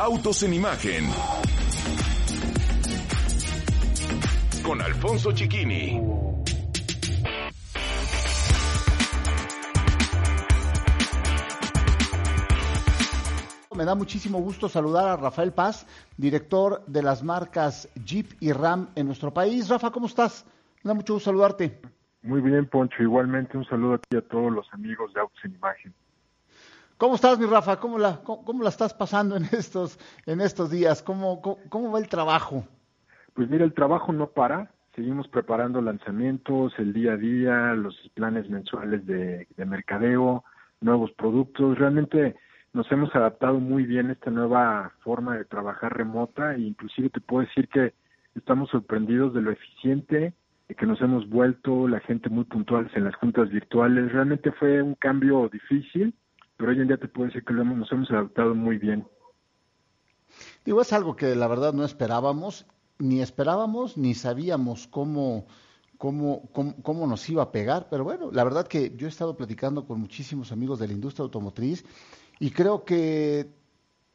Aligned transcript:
Autos 0.00 0.44
en 0.44 0.54
Imagen. 0.54 1.10
Con 4.62 4.80
Alfonso 4.80 5.32
Chiquini. 5.32 6.00
Me 13.74 13.84
da 13.84 13.96
muchísimo 13.96 14.38
gusto 14.38 14.68
saludar 14.68 15.08
a 15.08 15.16
Rafael 15.16 15.52
Paz, 15.52 15.84
director 16.16 16.84
de 16.86 17.02
las 17.02 17.24
marcas 17.24 17.88
Jeep 18.04 18.34
y 18.38 18.52
Ram 18.52 18.90
en 18.94 19.06
nuestro 19.06 19.34
país. 19.34 19.68
Rafa, 19.68 19.90
¿cómo 19.90 20.06
estás? 20.06 20.46
Me 20.84 20.90
da 20.90 20.94
mucho 20.94 21.14
gusto 21.14 21.30
saludarte. 21.30 21.80
Muy 22.22 22.40
bien, 22.40 22.66
Poncho. 22.66 23.02
Igualmente 23.02 23.58
un 23.58 23.64
saludo 23.64 23.94
aquí 23.94 24.16
a 24.16 24.22
todos 24.22 24.52
los 24.52 24.72
amigos 24.72 25.12
de 25.12 25.20
Autos 25.20 25.44
en 25.44 25.56
Imagen. 25.56 25.92
¿Cómo 26.98 27.14
estás, 27.14 27.38
mi 27.38 27.46
Rafa? 27.46 27.78
¿Cómo 27.78 27.96
la, 27.96 28.20
cómo, 28.24 28.60
la 28.60 28.70
estás 28.70 28.92
pasando 28.92 29.36
en 29.36 29.44
estos, 29.52 30.00
en 30.26 30.40
estos 30.40 30.68
días? 30.68 31.00
¿Cómo, 31.00 31.40
¿Cómo, 31.68 31.92
va 31.92 32.00
el 32.00 32.08
trabajo? 32.08 32.66
Pues 33.34 33.48
mira, 33.48 33.64
el 33.64 33.72
trabajo 33.72 34.12
no 34.12 34.26
para. 34.30 34.72
Seguimos 34.96 35.28
preparando 35.28 35.80
lanzamientos, 35.80 36.72
el 36.76 36.92
día 36.92 37.12
a 37.12 37.16
día, 37.16 37.74
los 37.74 37.96
planes 38.14 38.50
mensuales 38.50 39.06
de, 39.06 39.46
de 39.56 39.64
mercadeo, 39.64 40.42
nuevos 40.80 41.12
productos. 41.12 41.78
Realmente 41.78 42.34
nos 42.72 42.90
hemos 42.90 43.14
adaptado 43.14 43.60
muy 43.60 43.84
bien 43.84 44.08
a 44.08 44.14
esta 44.14 44.32
nueva 44.32 44.90
forma 45.04 45.36
de 45.38 45.44
trabajar 45.44 45.96
remota 45.96 46.56
e 46.56 46.62
inclusive 46.62 47.10
te 47.10 47.20
puedo 47.20 47.46
decir 47.46 47.68
que 47.68 47.94
estamos 48.34 48.70
sorprendidos 48.70 49.34
de 49.34 49.42
lo 49.42 49.52
eficiente 49.52 50.34
que 50.76 50.84
nos 50.84 51.00
hemos 51.00 51.28
vuelto, 51.28 51.86
la 51.86 52.00
gente 52.00 52.28
muy 52.28 52.44
puntual 52.44 52.90
en 52.94 53.04
las 53.04 53.14
juntas 53.14 53.50
virtuales. 53.50 54.12
Realmente 54.12 54.50
fue 54.52 54.82
un 54.82 54.96
cambio 54.96 55.48
difícil, 55.48 56.12
pero 56.58 56.72
hoy 56.72 56.80
en 56.80 56.88
día 56.88 56.98
te 56.98 57.08
puedo 57.08 57.28
decir 57.28 57.44
que 57.44 57.54
lo 57.54 57.62
hemos, 57.62 57.78
nos 57.78 57.92
hemos 57.92 58.10
adaptado 58.10 58.54
muy 58.54 58.78
bien. 58.78 59.06
Digo, 60.64 60.82
es 60.82 60.92
algo 60.92 61.16
que 61.16 61.34
la 61.36 61.46
verdad 61.46 61.72
no 61.72 61.84
esperábamos, 61.84 62.66
ni 62.98 63.22
esperábamos, 63.22 63.96
ni 63.96 64.14
sabíamos 64.14 64.88
cómo, 64.88 65.46
cómo, 65.96 66.50
cómo, 66.52 66.74
cómo, 66.82 67.06
nos 67.06 67.26
iba 67.30 67.44
a 67.44 67.52
pegar, 67.52 67.86
pero 67.88 68.02
bueno, 68.02 68.30
la 68.32 68.42
verdad 68.42 68.66
que 68.66 68.92
yo 68.96 69.06
he 69.06 69.08
estado 69.08 69.36
platicando 69.36 69.86
con 69.86 70.00
muchísimos 70.00 70.50
amigos 70.50 70.80
de 70.80 70.88
la 70.88 70.94
industria 70.94 71.22
automotriz 71.22 71.86
y 72.40 72.50
creo 72.50 72.84
que 72.84 73.57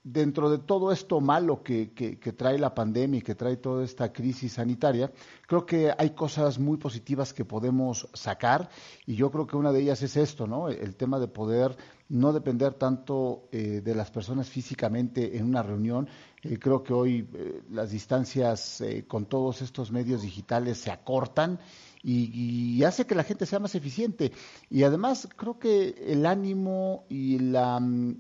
dentro 0.04 0.50
de 0.50 0.58
todo 0.58 0.92
esto 0.92 1.22
malo 1.22 1.64
que, 1.64 1.94
que, 1.94 2.34
trae 2.34 2.60
la 2.60 2.76
pandemia 2.76 3.20
y 3.20 3.22
que 3.22 3.36
trae 3.36 3.56
toda 3.56 3.86
esta 3.86 4.12
crisis 4.12 4.54
sanitaria, 4.54 5.12
creo 5.48 5.66
que 5.66 5.94
hay 5.98 6.10
cosas 6.10 6.60
muy 6.60 6.78
positivas 6.78 7.34
que 7.34 7.46
podemos 7.46 8.10
sacar 8.14 8.70
y 9.06 9.16
yo 9.16 9.32
creo 9.32 9.48
que 9.48 9.56
una 9.56 9.72
de 9.72 9.82
ellas 9.82 10.02
es 10.02 10.18
esto, 10.18 10.46
¿no? 10.46 10.68
El 10.68 10.96
tema 10.96 11.20
de 11.20 11.30
poder 11.30 11.78
no 12.10 12.34
depender 12.34 12.74
tanto 12.74 13.48
eh, 13.52 13.82
de 13.84 13.96
las 13.96 14.12
personas 14.12 14.50
físicamente 14.50 15.38
en 15.38 15.46
una 15.46 15.64
reunión. 15.64 16.10
Eh, 16.42 16.60
creo 16.60 16.84
que 16.84 16.94
hoy 16.94 17.28
eh, 17.34 17.62
las 17.72 17.92
distancias 17.92 18.84
con 19.08 19.26
todos 19.26 19.62
estos 19.62 19.92
medios 19.92 20.22
digitales 20.22 20.80
se 20.80 20.92
acortan 20.92 21.60
y, 22.04 22.78
y, 22.78 22.84
hace 22.84 23.06
que 23.06 23.16
la 23.16 23.24
gente 23.24 23.46
sea 23.46 23.60
más 23.60 23.76
eficiente. 23.76 24.34
Y 24.70 24.84
además 24.84 25.30
creo 25.38 25.58
que 25.58 25.96
el 26.06 26.26
ánimo 26.26 27.06
y 27.08 27.40
la, 27.40 27.80
mm, 27.80 28.20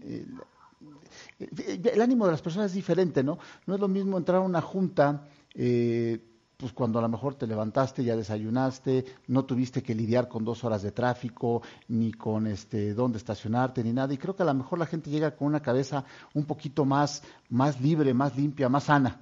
el 1.39 2.02
ánimo 2.02 2.26
de 2.26 2.31
las 2.31 2.42
personas 2.42 2.67
es 2.67 2.76
diferente, 2.76 3.23
¿no? 3.23 3.38
No 3.66 3.76
es 3.76 3.80
lo 3.80 3.88
mismo 3.88 4.17
entrar 4.17 4.38
a 4.38 4.42
una 4.42 4.62
junta, 4.62 5.28
eh, 5.53 6.20
pues 6.58 6.72
cuando 6.72 7.00
a 7.00 7.02
lo 7.02 7.09
mejor 7.09 7.36
te 7.36 7.48
levantaste, 7.48 8.03
ya 8.03 8.16
desayunaste, 8.16 9.03
no 9.28 9.44
tuviste 9.44 9.84
que 9.84 9.95
lidiar 9.95 10.30
con 10.30 10.45
dos 10.45 10.64
horas 10.64 10.81
de 10.81 10.92
tráfico, 10.92 11.61
ni 11.89 12.14
con 12.14 12.48
este 12.48 12.94
dónde 12.94 13.17
estacionarte, 13.17 13.84
ni 13.84 13.92
nada. 13.92 14.14
Y 14.14 14.17
creo 14.17 14.36
que 14.36 14.44
a 14.44 14.45
lo 14.45 14.54
mejor 14.54 14.80
la 14.80 14.86
gente 14.86 15.09
llega 15.09 15.36
con 15.36 15.48
una 15.48 15.61
cabeza 15.61 16.06
un 16.34 16.45
poquito 16.45 16.86
más, 16.86 17.22
más 17.50 17.81
libre, 17.81 18.14
más 18.14 18.38
limpia, 18.38 18.70
más 18.70 18.86
sana. 18.86 19.20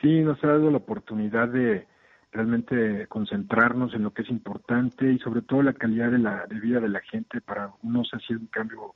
Sí, 0.00 0.20
nos 0.20 0.42
ha 0.44 0.48
dado 0.48 0.70
la 0.70 0.78
oportunidad 0.78 1.48
de 1.48 1.86
realmente 2.32 3.06
concentrarnos 3.08 3.94
en 3.94 4.02
lo 4.02 4.12
que 4.12 4.22
es 4.22 4.30
importante 4.30 5.10
y 5.10 5.18
sobre 5.18 5.42
todo 5.42 5.62
la 5.62 5.74
calidad 5.74 6.10
de 6.10 6.18
la 6.18 6.46
vida 6.46 6.80
de 6.80 6.88
la 6.88 7.00
gente. 7.00 7.40
Para 7.40 7.72
unos 7.82 8.10
ha 8.12 8.18
un 8.34 8.46
cambio 8.46 8.94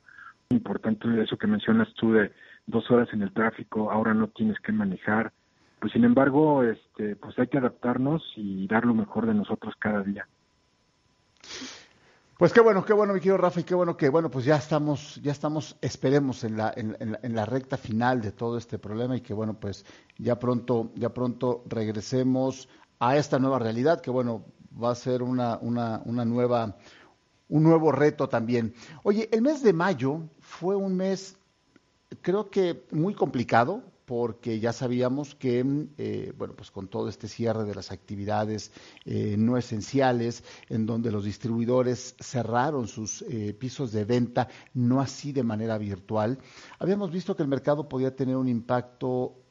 importante 0.51 1.09
eso 1.23 1.37
que 1.37 1.47
mencionas 1.47 1.89
tú 1.95 2.13
de 2.13 2.33
dos 2.67 2.91
horas 2.91 3.09
en 3.13 3.23
el 3.23 3.33
tráfico, 3.33 3.91
ahora 3.91 4.15
no 4.15 4.29
tienes 4.29 4.59
que 4.61 4.73
manejar. 4.73 5.33
Pues 5.81 5.93
sin 5.93 6.05
embargo, 6.05 6.63
este, 6.63 7.17
pues 7.17 7.39
hay 7.39 7.49
que 7.49 7.59
adaptarnos 7.59 8.23
y 8.37 8.67
dar 8.67 8.85
lo 8.85 8.95
mejor 8.95 9.27
de 9.27 9.35
nosotros 9.35 9.75
cada 9.79 10.03
día. 10.03 10.27
Pues 12.39 12.53
qué 12.53 12.61
bueno, 12.61 12.85
qué 12.85 12.93
bueno, 12.93 13.15
mi 13.15 13.21
querido 13.21 13.39
Rafa, 13.39 13.61
y 13.61 13.65
qué 13.65 13.75
bueno 13.75 13.97
que, 13.97 14.11
bueno, 14.11 14.31
pues 14.31 14.45
ya 14.45 14.57
estamos, 14.57 15.19
ya 15.23 15.33
estamos, 15.33 15.77
esperemos 15.81 16.45
en 16.45 16.59
la, 16.59 16.71
en, 16.77 16.95
en, 17.01 17.35
la 17.35 17.47
recta 17.47 17.79
final 17.79 18.21
de 18.21 18.31
todo 18.31 18.59
este 18.59 18.79
problema 18.79 19.17
y 19.17 19.23
que, 19.23 19.33
bueno, 19.33 19.55
pues 19.55 19.87
ya 20.19 20.39
pronto, 20.39 20.91
ya 20.97 21.15
pronto 21.15 21.65
regresemos 21.67 22.69
a 22.99 23.17
esta 23.17 23.39
nueva 23.39 23.59
realidad, 23.59 24.03
que, 24.03 24.11
bueno, 24.11 24.45
va 24.83 24.91
a 24.91 24.95
ser 24.95 25.23
una, 25.23 25.57
una, 25.63 26.03
una 26.05 26.27
nueva, 26.27 26.77
un 27.49 27.63
nuevo 27.63 27.93
reto 27.93 28.29
también. 28.29 28.75
Oye, 29.03 29.29
el 29.33 29.43
mes 29.43 29.63
de 29.63 29.73
mayo 29.73 30.23
fue 30.41 30.77
un 30.77 30.97
mes, 30.97 31.37
creo 32.23 32.51
que 32.51 32.85
muy 32.91 33.15
complicado, 33.15 33.83
porque 34.07 34.61
ya 34.61 34.73
sabíamos 34.73 35.35
que, 35.35 35.65
eh, 35.99 36.33
bueno, 36.39 36.55
pues 36.55 36.71
con 36.71 36.89
todo 36.89 37.09
este 37.09 37.27
cierre 37.27 37.65
de 37.65 37.75
las 37.75 37.91
actividades 37.91 38.71
eh, 39.05 39.35
no 39.37 39.59
esenciales, 39.59 40.45
en 40.69 40.87
donde 40.87 41.11
los 41.11 41.25
distribuidores 41.25 42.15
cerraron 42.21 42.87
sus 42.87 43.23
eh, 43.23 43.53
pisos 43.59 43.91
de 43.91 44.05
venta, 44.05 44.49
no 44.75 45.01
así 45.01 45.33
de 45.33 45.43
manera 45.43 45.77
virtual, 45.77 46.39
habíamos 46.79 47.11
visto 47.11 47.35
que 47.35 47.43
el 47.43 47.49
mercado 47.49 47.89
podía 47.89 48.15
tener 48.15 48.37
un 48.37 48.49
impacto 48.49 49.43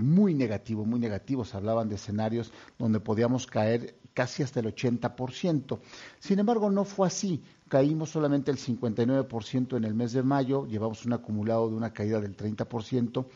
muy 0.00 0.34
negativo, 0.34 0.84
muy 0.84 0.98
negativo. 0.98 1.44
Se 1.44 1.56
hablaban 1.56 1.88
de 1.88 1.94
escenarios 1.94 2.52
donde 2.76 2.98
podíamos 2.98 3.46
caer 3.46 3.99
casi 4.14 4.42
hasta 4.42 4.60
el 4.60 4.66
80%. 4.66 5.78
Sin 6.18 6.38
embargo, 6.38 6.70
no 6.70 6.84
fue 6.84 7.06
así. 7.06 7.42
Caímos 7.68 8.10
solamente 8.10 8.50
el 8.50 8.58
59% 8.58 9.76
en 9.76 9.84
el 9.84 9.94
mes 9.94 10.12
de 10.12 10.22
mayo, 10.22 10.66
llevamos 10.66 11.06
un 11.06 11.12
acumulado 11.12 11.68
de 11.68 11.76
una 11.76 11.92
caída 11.92 12.20
del 12.20 12.36
30%. 12.36 13.26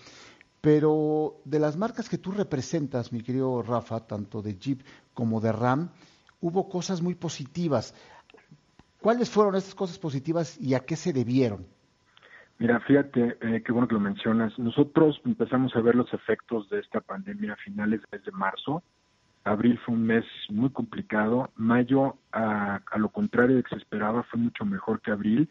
Pero 0.61 1.41
de 1.45 1.59
las 1.59 1.77
marcas 1.77 2.09
que 2.09 2.19
tú 2.19 2.33
representas, 2.33 3.13
mi 3.13 3.23
querido 3.23 3.63
Rafa, 3.63 4.01
tanto 4.07 4.41
de 4.41 4.57
Jeep 4.57 4.81
como 5.13 5.41
de 5.41 5.53
Ram, 5.53 5.91
hubo 6.41 6.69
cosas 6.69 7.03
muy 7.03 7.15
positivas. 7.15 7.95
¿Cuáles 9.01 9.29
fueron 9.29 9.55
estas 9.55 9.75
cosas 9.75 9.99
positivas 9.99 10.59
y 10.59 10.75
a 10.75 10.81
qué 10.81 10.97
se 10.97 11.13
debieron? 11.13 11.67
Mira, 12.59 12.81
fíjate, 12.81 13.37
eh, 13.41 13.63
qué 13.63 13.73
bueno 13.73 13.89
que 13.89 13.95
lo 13.95 14.01
mencionas. 14.01 14.59
Nosotros 14.59 15.21
empezamos 15.25 15.75
a 15.77 15.81
ver 15.81 15.95
los 15.95 16.13
efectos 16.15 16.69
de 16.71 16.81
esta 16.81 17.01
pandemia 17.01 17.53
a 17.53 17.57
finales 17.57 18.01
de 18.11 18.33
marzo 18.33 18.83
Abril 19.45 19.79
fue 19.85 19.95
un 19.95 20.07
mes 20.07 20.25
muy 20.49 20.71
complicado. 20.71 21.51
Mayo, 21.57 22.17
a, 22.33 22.81
lo 22.97 23.11
contrario 23.11 23.57
de 23.57 23.63
que 23.63 23.71
se 23.71 23.77
esperaba, 23.77 24.23
fue 24.25 24.41
mucho 24.41 24.65
mejor 24.65 25.01
que 25.01 25.11
abril. 25.11 25.49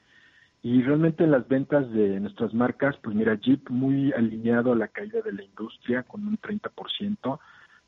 Y 0.63 0.81
realmente 0.81 1.27
las 1.27 1.47
ventas 1.47 1.91
de 1.91 2.19
nuestras 2.19 2.53
marcas, 2.53 2.95
pues 3.03 3.15
mira, 3.15 3.35
Jeep 3.35 3.69
muy 3.69 4.11
alineado 4.13 4.71
a 4.73 4.75
la 4.75 4.87
caída 4.87 5.21
de 5.21 5.33
la 5.33 5.43
industria 5.43 6.03
con 6.03 6.25
un 6.27 6.37
30%. 6.37 7.39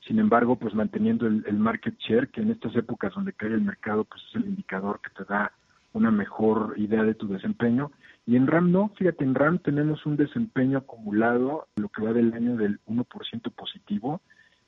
Sin 0.01 0.19
embargo, 0.19 0.57
pues 0.57 0.75
manteniendo 0.75 1.25
el, 1.25 1.43
el 1.47 1.57
market 1.57 1.97
share, 1.97 2.27
que 2.27 2.41
en 2.41 2.51
estas 2.51 2.75
épocas 2.75 3.13
donde 3.16 3.33
cae 3.33 3.49
el 3.49 3.61
mercado, 3.61 4.03
pues 4.03 4.22
es 4.29 4.35
el 4.35 4.45
indicador 4.45 4.99
que 5.01 5.09
te 5.09 5.23
da 5.23 5.51
una 5.93 6.11
mejor 6.11 6.75
idea 6.77 7.03
de 7.03 7.16
tu 7.16 7.27
desempeño. 7.27 7.91
Y 8.27 8.35
en 8.35 8.45
RAM 8.45 8.72
no, 8.72 8.89
fíjate, 8.97 9.23
en 9.23 9.33
RAM 9.33 9.59
tenemos 9.59 10.05
un 10.05 10.17
desempeño 10.17 10.79
acumulado, 10.79 11.67
lo 11.77 11.89
que 11.89 12.03
va 12.03 12.13
del 12.13 12.33
año 12.33 12.57
del 12.57 12.79
1% 12.85 13.51
positivo, 13.53 14.22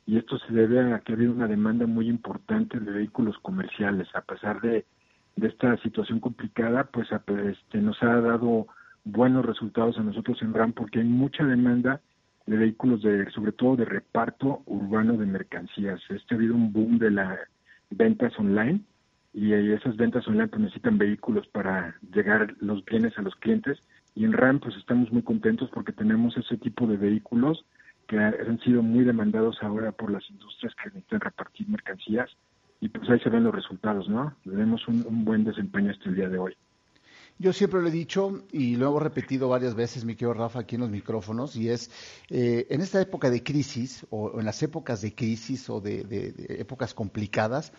y 0.08 0.18
esto 0.18 0.40
se 0.40 0.54
debe 0.54 0.94
a 0.94 1.00
que 1.02 1.12
ha 1.12 1.16
habido 1.16 1.34
una 1.34 1.50
demanda 1.50 1.86
muy 1.86 2.08
importante 2.08 2.80
de 2.80 2.92
vehículos 2.92 3.38
comerciales. 3.40 4.08
A 4.16 4.22
pesar 4.22 4.62
de, 4.62 4.86
esta 5.36 5.78
situación 5.84 6.20
complicada, 6.20 6.86
pues 6.86 7.10
este, 7.12 7.80
nos 7.80 8.02
ha 8.02 8.22
dado 8.22 8.68
buenos 9.04 9.46
resultados 9.46 9.98
a 9.98 10.04
nosotros 10.04 10.42
en 10.42 10.54
RAM 10.54 10.72
porque 10.72 11.00
hay 11.00 11.06
mucha 11.06 11.44
demanda 11.44 12.02
de 12.48 12.58
vehículos 12.58 13.04
de 13.04 13.30
sobre 13.32 13.52
todo 13.52 13.76
de 13.76 13.86
reparto 13.86 14.64
urbano 14.66 15.18
de 15.18 15.26
mercancías. 15.26 16.02
Este 16.10 16.34
ha 16.34 16.38
habido 16.38 16.56
un 16.56 16.72
boom 16.72 16.98
de 16.98 17.12
las 17.12 17.38
ventas 17.92 18.34
online 18.40 18.82
y 19.34 19.54
esas 19.54 19.98
ventas 19.98 20.26
online 20.28 20.48
pues 20.48 20.62
necesitan 20.62 20.98
vehículos 20.98 21.46
para 21.48 21.96
llegar 22.14 22.56
los 22.62 22.84
bienes 22.86 23.16
a 23.18 23.22
los 23.22 23.36
clientes 23.36 23.78
y 24.16 24.24
en 24.24 24.34
RAM 24.34 24.60
pues 24.60 24.76
estamos 24.78 25.12
muy 25.12 25.22
contentos 25.22 25.70
porque 25.72 25.92
tenemos 25.92 26.36
ese 26.38 26.58
tipo 26.58 26.88
de 26.88 26.96
vehículos 26.96 27.64
que 28.08 28.18
han 28.18 28.60
sido 28.60 28.82
muy 28.82 29.04
demandados 29.04 29.58
ahora 29.62 29.92
por 29.92 30.12
las 30.12 30.28
industrias 30.30 30.74
que 30.76 30.90
necesitan 30.90 31.22
repartir 31.22 31.68
mercancías 31.68 32.30
y 32.80 32.90
pues 32.90 33.10
ahí 33.10 33.20
se 33.20 33.30
ven 33.30 33.44
los 33.44 33.54
resultados, 33.54 34.08
¿no? 34.08 34.36
Tenemos 34.44 34.88
un, 34.88 35.06
un 35.08 35.26
buen 35.26 35.44
desempeño 35.44 35.92
hasta 35.92 36.10
el 36.10 36.16
día 36.16 36.30
de 36.30 36.38
hoy. 36.38 36.56
Yo 37.40 37.54
siempre 37.54 37.82
lo 37.82 37.88
he 37.88 37.92
dicho 37.92 38.44
y 38.52 38.78
lo 38.78 38.98
he 38.98 39.00
repetido 39.00 39.48
varias 39.48 39.76
veces, 39.76 40.06
mi 40.06 40.16
querido 40.16 40.34
Rafa, 40.34 40.62
aquí 40.62 40.74
en 40.76 40.82
los 40.82 40.90
micrófonos, 40.90 41.56
y 41.56 41.70
es, 41.70 41.92
eh, 42.30 42.66
en 42.72 42.82
esta 42.82 43.00
época 43.00 43.30
de 43.30 43.44
crisis, 43.44 44.08
o 44.10 44.40
en 44.40 44.46
las 44.46 44.64
épocas 44.64 45.02
de 45.02 45.14
crisis 45.14 45.70
o 45.70 45.80
de, 45.80 46.34
épocas 46.60 46.96
complicadas, 46.96 47.74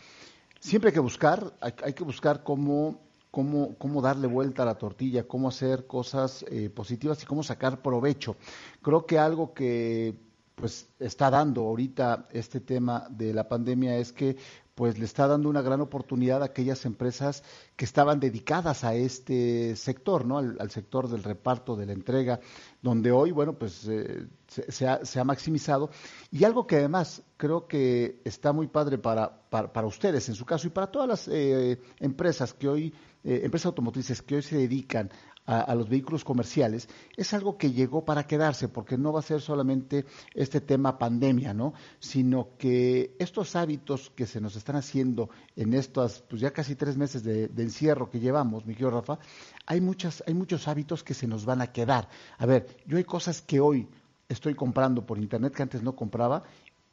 siempre 0.60 0.90
hay 0.90 0.94
que 0.94 1.00
buscar, 1.00 1.52
hay, 1.60 1.92
que 1.92 2.04
buscar 2.04 2.44
cómo 2.44 3.00
cómo, 3.30 3.76
cómo 3.78 4.00
darle 4.02 4.26
vuelta 4.26 4.62
a 4.62 4.66
la 4.66 4.78
tortilla, 4.78 5.26
cómo 5.26 5.48
hacer 5.48 5.86
cosas 5.86 6.44
eh, 6.50 6.70
positivas 6.70 7.22
y 7.22 7.26
cómo 7.26 7.42
sacar 7.42 7.82
provecho. 7.82 8.36
Creo 8.82 9.06
que 9.06 9.18
algo 9.18 9.52
que 9.54 10.16
pues 10.54 10.88
está 10.98 11.30
dando 11.30 11.62
ahorita 11.62 12.26
este 12.32 12.60
tema 12.60 13.06
de 13.10 13.32
la 13.32 13.48
pandemia 13.48 13.96
es 13.96 14.12
que 14.12 14.36
pues 14.78 14.96
le 14.96 15.06
está 15.06 15.26
dando 15.26 15.48
una 15.48 15.60
gran 15.60 15.80
oportunidad 15.80 16.40
a 16.40 16.44
aquellas 16.44 16.84
empresas 16.84 17.42
que 17.74 17.84
estaban 17.84 18.20
dedicadas 18.20 18.84
a 18.84 18.94
este 18.94 19.74
sector, 19.74 20.24
¿no? 20.24 20.38
Al, 20.38 20.70
sector 20.70 21.08
del 21.08 21.24
reparto, 21.24 21.74
de 21.74 21.84
la 21.84 21.94
entrega, 21.94 22.38
donde 22.80 23.10
hoy, 23.10 23.32
bueno, 23.32 23.58
pues 23.58 23.88
eh, 23.88 24.28
se, 24.46 24.86
ha, 24.86 25.24
maximizado. 25.24 25.90
Y 26.30 26.44
algo 26.44 26.68
que 26.68 26.76
además 26.76 27.24
creo 27.36 27.66
que 27.66 28.20
está 28.24 28.52
muy 28.52 28.68
padre 28.68 28.98
para, 28.98 29.50
para, 29.50 29.86
ustedes, 29.88 30.28
en 30.28 30.36
su 30.36 30.44
caso, 30.44 30.68
y 30.68 30.70
para 30.70 30.92
todas 30.92 31.08
las 31.08 31.26
eh, 31.26 31.80
empresas 31.98 32.54
que 32.54 32.68
hoy, 32.68 32.94
eh, 33.24 33.40
empresas 33.42 33.66
automotrices 33.66 34.22
que 34.22 34.36
hoy 34.36 34.42
se 34.42 34.58
dedican 34.58 35.10
a, 35.48 35.74
los 35.74 35.88
vehículos 35.88 36.24
comerciales, 36.24 36.90
es 37.16 37.32
algo 37.32 37.56
que 37.56 37.72
llegó 37.72 38.04
para 38.04 38.26
quedarse, 38.26 38.68
porque 38.68 38.98
no 38.98 39.14
va 39.14 39.20
a 39.20 39.22
ser 39.22 39.40
solamente 39.40 40.04
este 40.34 40.60
tema 40.60 40.98
pandemia, 40.98 41.54
¿no? 41.54 41.72
Sino 41.98 42.50
que 42.58 43.16
estos 43.18 43.56
hábitos 43.56 44.12
que 44.14 44.26
se 44.26 44.42
nos 44.42 44.56
están 44.56 44.76
haciendo 44.76 45.30
en 45.56 45.72
estos, 45.72 46.22
pues 46.28 46.42
ya 46.42 46.52
casi 46.52 46.74
tres 46.76 46.98
meses 46.98 47.24
de, 47.24 47.44
encierro 47.56 48.10
que 48.10 48.20
llevamos, 48.20 48.66
mi 48.66 48.74
querido 48.74 48.90
Rafa, 48.90 49.18
hay 49.64 49.80
muchas, 49.80 50.22
hay 50.26 50.34
muchos 50.34 50.68
hábitos 50.68 51.02
que 51.02 51.14
se 51.14 51.26
nos 51.26 51.46
van 51.46 51.62
a 51.62 51.72
quedar. 51.72 52.10
A 52.36 52.44
ver, 52.44 52.66
yo 52.86 52.98
hay 52.98 53.04
cosas 53.04 53.40
que 53.40 53.58
hoy 53.58 53.88
estoy 54.28 54.54
comprando 54.54 55.06
por 55.06 55.16
internet 55.16 55.54
que 55.54 55.62
antes 55.62 55.82
no 55.82 55.96
compraba 55.96 56.42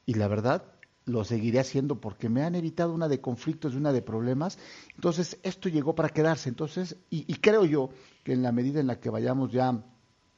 y 0.06 0.14
la 0.14 0.30
verdad 0.30 0.64
lo 1.06 1.24
seguiré 1.24 1.60
haciendo 1.60 2.00
porque 2.00 2.30
me 2.30 2.44
han 2.44 2.56
evitado 2.56 2.94
una 2.94 3.08
de 3.08 3.22
conflictos 3.22 3.74
y 3.74 3.78
una 3.78 3.94
de 3.94 4.02
problemas. 4.02 4.58
Entonces, 4.96 5.40
esto 5.44 5.70
llegó 5.70 5.96
para 5.96 6.10
quedarse. 6.10 6.50
Entonces, 6.50 6.98
y, 7.10 7.34
creo 7.36 7.66
yo 7.66 7.90
que 8.24 8.34
en 8.34 8.42
la 8.42 8.52
medida 8.52 8.80
en 8.80 8.88
la 8.88 9.00
que 9.00 9.10
vayamos 9.10 9.52
ya 9.52 9.84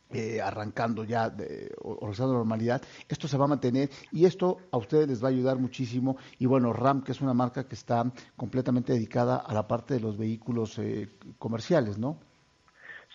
eh, 0.10 0.42
arrancando 0.42 1.04
ya, 1.04 1.30
de, 1.30 1.74
o, 1.82 2.12
la 2.12 2.26
normalidad, 2.26 2.82
esto 3.08 3.28
se 3.28 3.38
va 3.38 3.46
a 3.46 3.50
mantener 3.50 3.90
y 4.12 4.26
esto 4.26 4.58
a 4.72 4.78
ustedes 4.78 5.08
les 5.08 5.24
va 5.24 5.28
a 5.28 5.32
ayudar 5.32 5.58
muchísimo. 5.58 6.18
Y 6.38 6.46
bueno, 6.46 6.74
RAM, 6.74 7.02
que 7.02 7.14
es 7.14 7.22
una 7.22 7.34
marca 7.34 7.68
que 7.68 7.76
está 7.76 8.04
completamente 8.36 8.94
dedicada 8.94 9.38
a 9.38 9.54
la 9.54 9.68
parte 9.68 9.94
de 9.94 10.02
los 10.02 10.18
vehículos 10.18 10.78
eh, 10.80 11.10
comerciales, 11.40 11.98
¿no? 11.98 12.20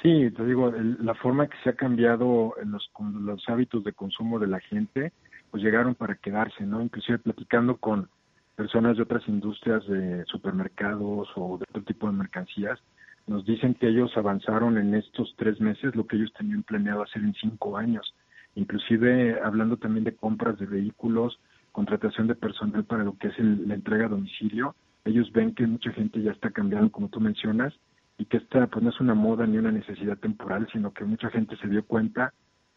Sí, 0.01 0.31
te 0.33 0.45
digo, 0.45 0.73
la 0.73 1.15
forma 1.15 1.47
que 1.47 1.57
se 1.63 1.71
ha 1.71 1.77
cambiado 1.77 2.55
en 2.61 2.73
los, 2.73 2.91
los 3.21 3.49
hábitos 3.49 3.85
de 3.85 3.93
consumo 3.93 4.41
de 4.41 4.49
la 4.49 4.59
gente, 4.59 5.13
pues 5.53 5.63
llegaron 5.63 5.95
para 5.95 6.15
quedarse, 6.17 6.65
¿no? 6.65 6.81
Inclusive 6.81 7.19
platicando 7.19 7.77
con 7.77 8.09
personas 8.57 8.97
de 8.97 9.03
otras 9.03 9.23
industrias 9.29 9.87
de 9.87 10.25
supermercados 10.25 11.29
o 11.37 11.59
de 11.59 11.67
otro 11.69 11.83
tipo 11.83 12.07
de 12.07 12.15
mercancías, 12.15 12.81
nos 13.27 13.45
dicen 13.45 13.75
que 13.75 13.89
ellos 13.89 14.11
avanzaron 14.17 14.79
en 14.79 14.95
estos 14.95 15.35
tres 15.37 15.61
meses 15.61 15.95
lo 15.95 16.07
que 16.07 16.17
ellos 16.17 16.33
tenían 16.37 16.63
planeado 16.63 17.03
hacer 17.03 17.23
en 17.23 17.35
cinco 17.35 17.77
años. 17.77 18.15
Inclusive 18.55 19.41
hablando 19.45 19.77
también 19.77 20.05
de 20.05 20.17
compras 20.17 20.59
de 20.59 20.65
vehículos, 20.65 21.39
contratación 21.71 22.29
de 22.29 22.35
personal 22.35 22.85
para 22.85 23.05
lo 23.05 23.19
que 23.19 23.29
es 23.29 23.39
la 23.39 23.75
entrega 23.75 24.07
a 24.07 24.09
domicilio, 24.09 24.75
ellos 25.05 25.31
ven 25.33 25.55
que 25.55 25.67
mucha 25.67 25.93
gente 25.93 26.23
ya 26.23 26.33
está 26.33 26.51
cambiando, 26.51 26.91
como 26.91 27.09
tú 27.09 27.21
mencionas, 27.21 27.75
y 28.17 28.25
que 28.25 28.39
esta 28.39 28.67
pues 28.69 28.83
no 28.83 28.89
es 28.89 29.01
una 29.01 29.15
moda 29.15 29.47
ni 29.47 29.59
una 29.59 29.71
necesidad 29.71 30.17
temporal, 30.17 30.67
sino 30.73 30.93
que 30.93 31.05
mucha 31.05 31.29
gente 31.29 31.57
se 31.59 31.69
dio 31.69 31.85
cuenta 31.85 32.33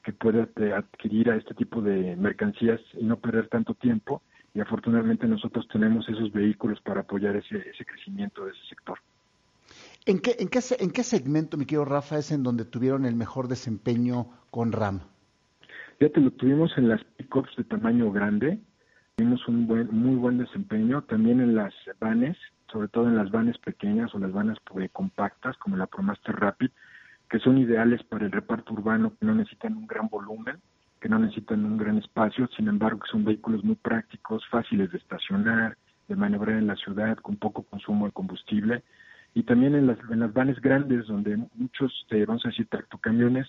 que 0.06 0.13
puede 0.13 0.48
adquirir 0.74 1.31
a 1.31 1.36
este 1.36 1.56
tipo 1.56 1.81
de 1.81 2.16
mercancías 2.16 2.80
y 2.94 3.04
no 3.04 3.18
perder 3.18 3.48
tanto 3.50 3.74
tiempo. 3.74 4.22
Y 4.54 4.62
afortunadamente 4.62 5.28
nosotros 5.28 5.68
tenemos 5.68 6.07
esos 6.07 6.31
vehículos 6.31 6.80
para 6.81 7.02
apoyar 7.02 7.36
ese, 7.36 7.57
ese 7.57 7.84
crecimiento 7.84 8.46
de 8.46 8.52
ese 8.52 8.62
sector. 8.69 9.00
¿En 10.06 10.19
qué, 10.19 10.36
en, 10.38 10.48
qué, 10.48 10.60
¿En 10.80 10.92
qué 10.92 11.04
segmento, 11.04 11.57
mi 11.57 11.66
querido 11.66 11.86
Rafa, 11.86 12.19
es 12.19 12.31
en 12.31 12.44
donde 12.44 12.66
tuvieron 12.66 13.06
el 13.06 13.16
mejor 13.16 13.48
desempeño 13.48 14.28
con 14.52 14.72
RAM? 14.72 15.02
Fíjate, 15.98 16.22
lo 16.22 16.30
tuvimos 16.31 16.72
en 16.78 16.88
las 16.88 17.04
pickups 17.18 17.56
de 17.58 17.63
tamaño 17.63 18.12
grande, 18.12 18.60
tuvimos 19.16 19.46
un 19.48 19.66
buen, 19.66 19.88
muy 19.92 20.16
buen 20.16 20.38
desempeño, 20.38 21.01
también 21.06 21.42
en 21.42 21.56
las 21.56 21.74
vanes, 22.00 22.38
sobre 22.72 22.90
todo 22.90 23.08
en 23.08 23.18
las 23.18 23.31
vanes 23.31 23.58
pequeñas 23.58 24.13
o 24.13 24.19
las 24.19 24.31
vanes 24.31 24.60
pues, 24.66 24.92
compactas, 24.92 25.58
como 25.58 25.78
la 25.78 25.88
ProMaster 25.88 26.36
Rapid, 26.36 26.69
que 27.30 27.39
son 27.39 27.57
ideales 27.57 28.04
para 28.04 28.25
el 28.25 28.31
reparto 28.31 28.74
urbano, 28.74 29.13
que 29.19 29.25
no 29.25 29.36
necesitan 29.36 29.75
un 29.75 29.88
gran 29.88 30.07
volumen, 30.07 30.57
que 31.01 31.10
no 31.10 31.19
necesitan 31.19 31.66
un 31.66 31.77
gran 31.77 31.98
espacio, 31.98 32.48
sin 32.56 32.68
embargo 32.68 33.00
que 33.00 33.12
son 33.12 33.25
vehículos 33.25 33.63
muy 33.63 33.75
prácticos, 33.75 34.44
fáciles 34.50 34.92
de 34.92 34.98
estacionar, 34.98 35.77
de 36.07 36.16
maniobrar 36.16 36.57
en 36.57 36.68
la 36.68 36.75
ciudad, 36.75 37.18
con 37.18 37.38
poco 37.38 37.63
consumo 37.63 38.06
de 38.06 38.12
combustible, 38.12 38.83
y 39.33 39.44
también 39.44 39.75
en 39.75 39.88
las, 39.88 39.98
en 40.10 40.22
las 40.22 40.33
vanes 40.33 40.60
grandes, 40.62 41.07
donde 41.07 41.38
muchos, 41.56 42.06
eh, 42.10 42.25
vamos 42.25 42.45
a 42.45 42.50
decir, 42.50 42.68
tractocamiones, 42.68 43.48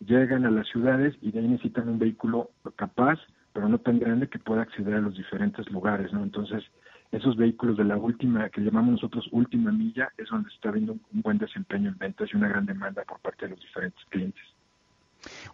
llegan 0.00 0.46
a 0.46 0.50
las 0.50 0.66
ciudades 0.68 1.14
y 1.20 1.30
de 1.30 1.40
ahí 1.40 1.48
necesitan 1.48 1.88
un 1.88 1.98
vehículo 1.98 2.50
capaz, 2.76 3.18
pero 3.52 3.68
no 3.68 3.78
tan 3.78 3.98
grande 3.98 4.28
que 4.28 4.38
pueda 4.38 4.62
acceder 4.62 4.94
a 4.94 5.00
los 5.00 5.16
diferentes 5.16 5.70
lugares, 5.70 6.12
¿no? 6.12 6.22
Entonces, 6.22 6.64
esos 7.12 7.36
vehículos 7.36 7.76
de 7.76 7.84
la 7.84 7.96
última, 7.96 8.48
que 8.50 8.60
llamamos 8.60 8.92
nosotros 8.92 9.28
última 9.32 9.72
milla, 9.72 10.10
es 10.16 10.28
donde 10.28 10.48
está 10.50 10.70
habiendo 10.70 10.92
un 10.92 11.22
buen 11.22 11.38
desempeño 11.38 11.90
en 11.90 11.98
ventas 11.98 12.28
y 12.32 12.36
una 12.36 12.48
gran 12.48 12.66
demanda 12.66 13.04
por 13.04 13.20
parte 13.20 13.46
de 13.46 13.52
los 13.52 13.60
diferentes 13.60 14.04
clientes. 14.10 14.42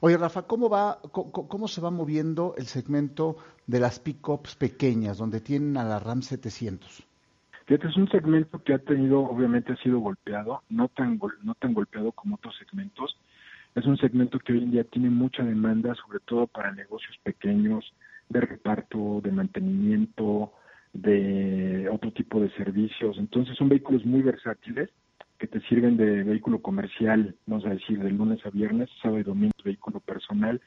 Oye, 0.01 0.17
Rafa, 0.17 0.43
¿cómo, 0.43 0.69
va, 0.69 0.99
cómo, 1.13 1.69
se 1.69 1.81
va 1.81 1.91
moviendo 1.91 2.55
el 2.59 2.67
segmento 2.67 3.37
de 3.67 3.81
las 3.81 4.01
pickups 4.01 4.57
pequeñas, 4.57 5.19
donde 5.19 5.41
tienen 5.41 5.77
a 5.77 5.85
la 5.85 5.99
RAM 5.99 6.23
700? 6.23 7.07
Fíjate, 7.67 7.89
es 7.89 7.97
un 7.97 8.09
segmento 8.09 8.63
que 8.63 8.75
ha 8.75 8.79
tenido, 8.79 9.21
obviamente 9.21 9.73
ha 9.73 9.77
sido 9.77 10.01
golpeado, 10.01 10.63
no 10.69 10.89
tan, 10.89 11.19
no 11.43 11.55
tan 11.55 11.75
golpeado 11.75 12.13
como 12.13 12.35
otros 12.35 12.57
segmentos. 12.59 13.17
Es 13.75 13.87
un 13.87 13.97
segmento 13.97 14.39
que 14.39 14.53
hoy 14.53 14.65
en 14.65 14.73
día 14.73 14.85
tiene 14.85 15.09
mucha 15.09 15.43
demanda, 15.43 15.95
sobre 15.95 16.19
todo 16.21 16.47
para 16.47 16.73
negocios 16.73 17.17
pequeños, 17.23 17.95
de 18.29 18.41
reparto, 18.41 19.21
de 19.23 19.31
mantenimiento, 19.31 20.53
de 20.93 21.89
otro 21.91 22.13
tipo 22.13 22.41
de 22.41 22.51
servicios. 22.51 23.17
Entonces 23.19 23.57
son 23.57 23.69
vehículos 23.69 24.05
muy 24.05 24.23
versátiles 24.23 24.91
que 25.39 25.47
te 25.49 25.61
sirven 25.63 25.97
de 25.97 26.23
vehículo 26.23 26.63
comercial, 26.63 27.35
vamos 27.47 27.67
a 27.67 27.71
decir, 27.71 27.99
de 27.99 28.11
lunes 28.11 28.45
a 28.47 28.51
viernes, 28.51 28.89
sábado 29.03 29.21
y 29.21 29.25
domingo, 29.25 29.53
vehículo 29.65 30.01
personal. 30.01 30.61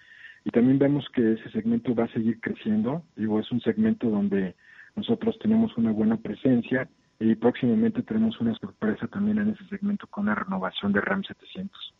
Y 0.43 0.49
también 0.49 0.77
vemos 0.77 1.07
que 1.13 1.33
ese 1.33 1.49
segmento 1.51 1.95
va 1.95 2.03
a 2.03 2.13
seguir 2.13 2.39
creciendo. 2.41 3.03
Digo, 3.15 3.39
es 3.39 3.49
un 3.51 3.61
segmento 3.61 4.09
donde 4.09 4.55
nosotros 4.95 5.37
tenemos 5.39 5.75
una 5.77 5.91
buena 5.91 6.17
presencia 6.17 6.89
y 7.19 7.35
próximamente 7.35 8.03
tenemos 8.03 8.39
una 8.41 8.53
sorpresa 8.55 9.07
también 9.07 9.37
en 9.37 9.49
ese 9.49 9.65
segmento 9.69 10.07
con 10.07 10.25
la 10.25 10.35
renovación 10.35 10.91
de 10.91 11.01
RAM 11.01 11.23
700. 11.23 11.93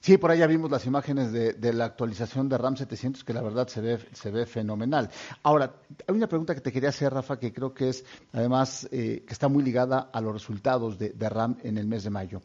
Sí, 0.00 0.16
por 0.16 0.34
ya 0.34 0.46
vimos 0.46 0.70
las 0.70 0.86
imágenes 0.86 1.32
de, 1.32 1.72
la 1.72 1.86
actualización 1.86 2.48
de 2.48 2.56
RAM 2.56 2.76
700, 2.76 3.24
que 3.24 3.32
la 3.32 3.42
verdad 3.42 3.66
se 3.66 3.80
ve, 3.80 3.98
se 4.12 4.30
ve 4.30 4.46
fenomenal. 4.46 5.10
Ahora, 5.42 5.74
hay 6.06 6.14
una 6.14 6.28
pregunta 6.28 6.54
que 6.54 6.60
te 6.60 6.70
quería 6.70 6.90
hacer, 6.90 7.12
Rafa, 7.12 7.38
que 7.38 7.52
creo 7.52 7.74
que 7.74 7.88
es, 7.88 8.04
además, 8.32 8.88
eh, 8.92 9.24
que 9.26 9.32
está 9.32 9.48
muy 9.48 9.62
ligada 9.62 10.08
a 10.12 10.20
los 10.20 10.32
resultados 10.32 10.98
de, 10.98 11.12
RAM 11.28 11.56
en 11.64 11.78
el 11.78 11.86
mes 11.88 12.04
de 12.04 12.10
mayo. 12.10 12.40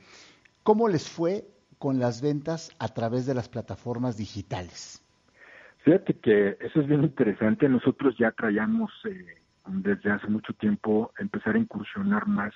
¿Cómo 0.63 0.87
les 0.87 1.07
fue 1.07 1.45
con 1.77 1.99
las 1.99 2.21
ventas 2.21 2.71
a 2.79 2.87
través 2.87 3.25
de 3.27 3.35
las 3.35 3.49
plataformas 3.49 4.17
digitales? 4.17 5.03
Fíjate 5.83 6.15
que 6.15 6.57
eso 6.59 6.81
es 6.81 6.87
bien 6.87 7.03
interesante. 7.03 7.69
Nosotros 7.69 8.15
ya 8.17 8.31
traíamos 8.31 8.91
eh, 9.05 9.37
desde 9.67 10.11
hace 10.11 10.27
mucho 10.27 10.53
tiempo 10.53 11.11
empezar 11.19 11.55
a 11.55 11.59
incursionar 11.59 12.27
más 12.27 12.53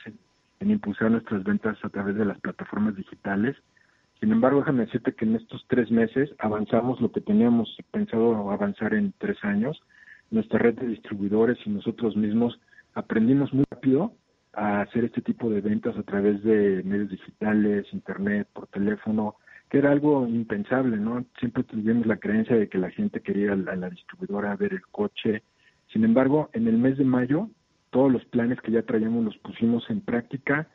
en 0.60 0.72
impulsar 0.72 1.12
nuestras 1.12 1.44
ventas 1.44 1.78
a 1.84 1.90
través 1.90 2.16
de 2.16 2.26
las 2.26 2.40
plataformas 2.40 2.96
digitales 2.96 3.56
sin 4.20 4.32
embargo, 4.32 4.60
déjame 4.60 4.86
decirte 4.86 5.14
que 5.14 5.26
en 5.26 5.36
estos 5.36 5.64
tres 5.68 5.92
meses 5.92 6.34
avanzamos 6.40 7.00
lo 7.02 7.12
que 7.12 7.22
teníamos 7.22 7.78
pensado 7.92 8.50
avanzar 8.50 8.94
en 8.96 9.14
tres 9.20 9.38
años. 9.44 9.80
Nuestra 10.32 10.60
red 10.60 10.76
de 10.76 10.88
distribuidores 10.88 11.58
y 11.66 11.70
nosotros 11.70 12.16
mismos 12.16 12.60
aprendimos 12.96 13.54
muy 13.54 13.66
rápido 13.70 14.14
a 14.54 14.82
hacer 14.82 15.06
este 15.06 15.22
tipo 15.22 15.52
de 15.52 15.62
ventas 15.62 15.96
a 15.96 16.04
través 16.04 16.44
de 16.44 16.82
medios 16.84 17.10
digitales, 17.10 17.86
internet, 17.94 18.48
por 18.54 18.66
teléfono, 18.68 19.36
que 19.70 19.78
era 19.78 19.92
algo 19.92 20.28
impensable, 20.28 20.98
¿no? 20.98 21.24
Siempre 21.40 21.64
tuvimos 21.64 22.08
la 22.08 22.18
creencia 22.18 22.56
de 22.56 22.68
que 22.68 22.80
la 22.80 22.90
gente 22.90 23.22
quería 23.22 23.54
a 23.54 23.56
la 23.56 23.90
distribuidora 23.90 24.52
a 24.52 24.56
ver 24.56 24.74
el 24.74 24.86
coche. 24.88 25.44
Sin 25.94 26.04
embargo, 26.04 26.50
en 26.54 26.68
el 26.68 26.78
mes 26.78 26.98
de 26.98 27.06
mayo, 27.06 27.50
todos 27.92 28.12
los 28.12 28.26
planes 28.26 28.60
que 28.62 28.72
ya 28.72 28.82
traíamos 28.82 29.26
los 29.26 29.38
pusimos 29.38 29.88
en 29.92 30.02
práctica 30.02 30.68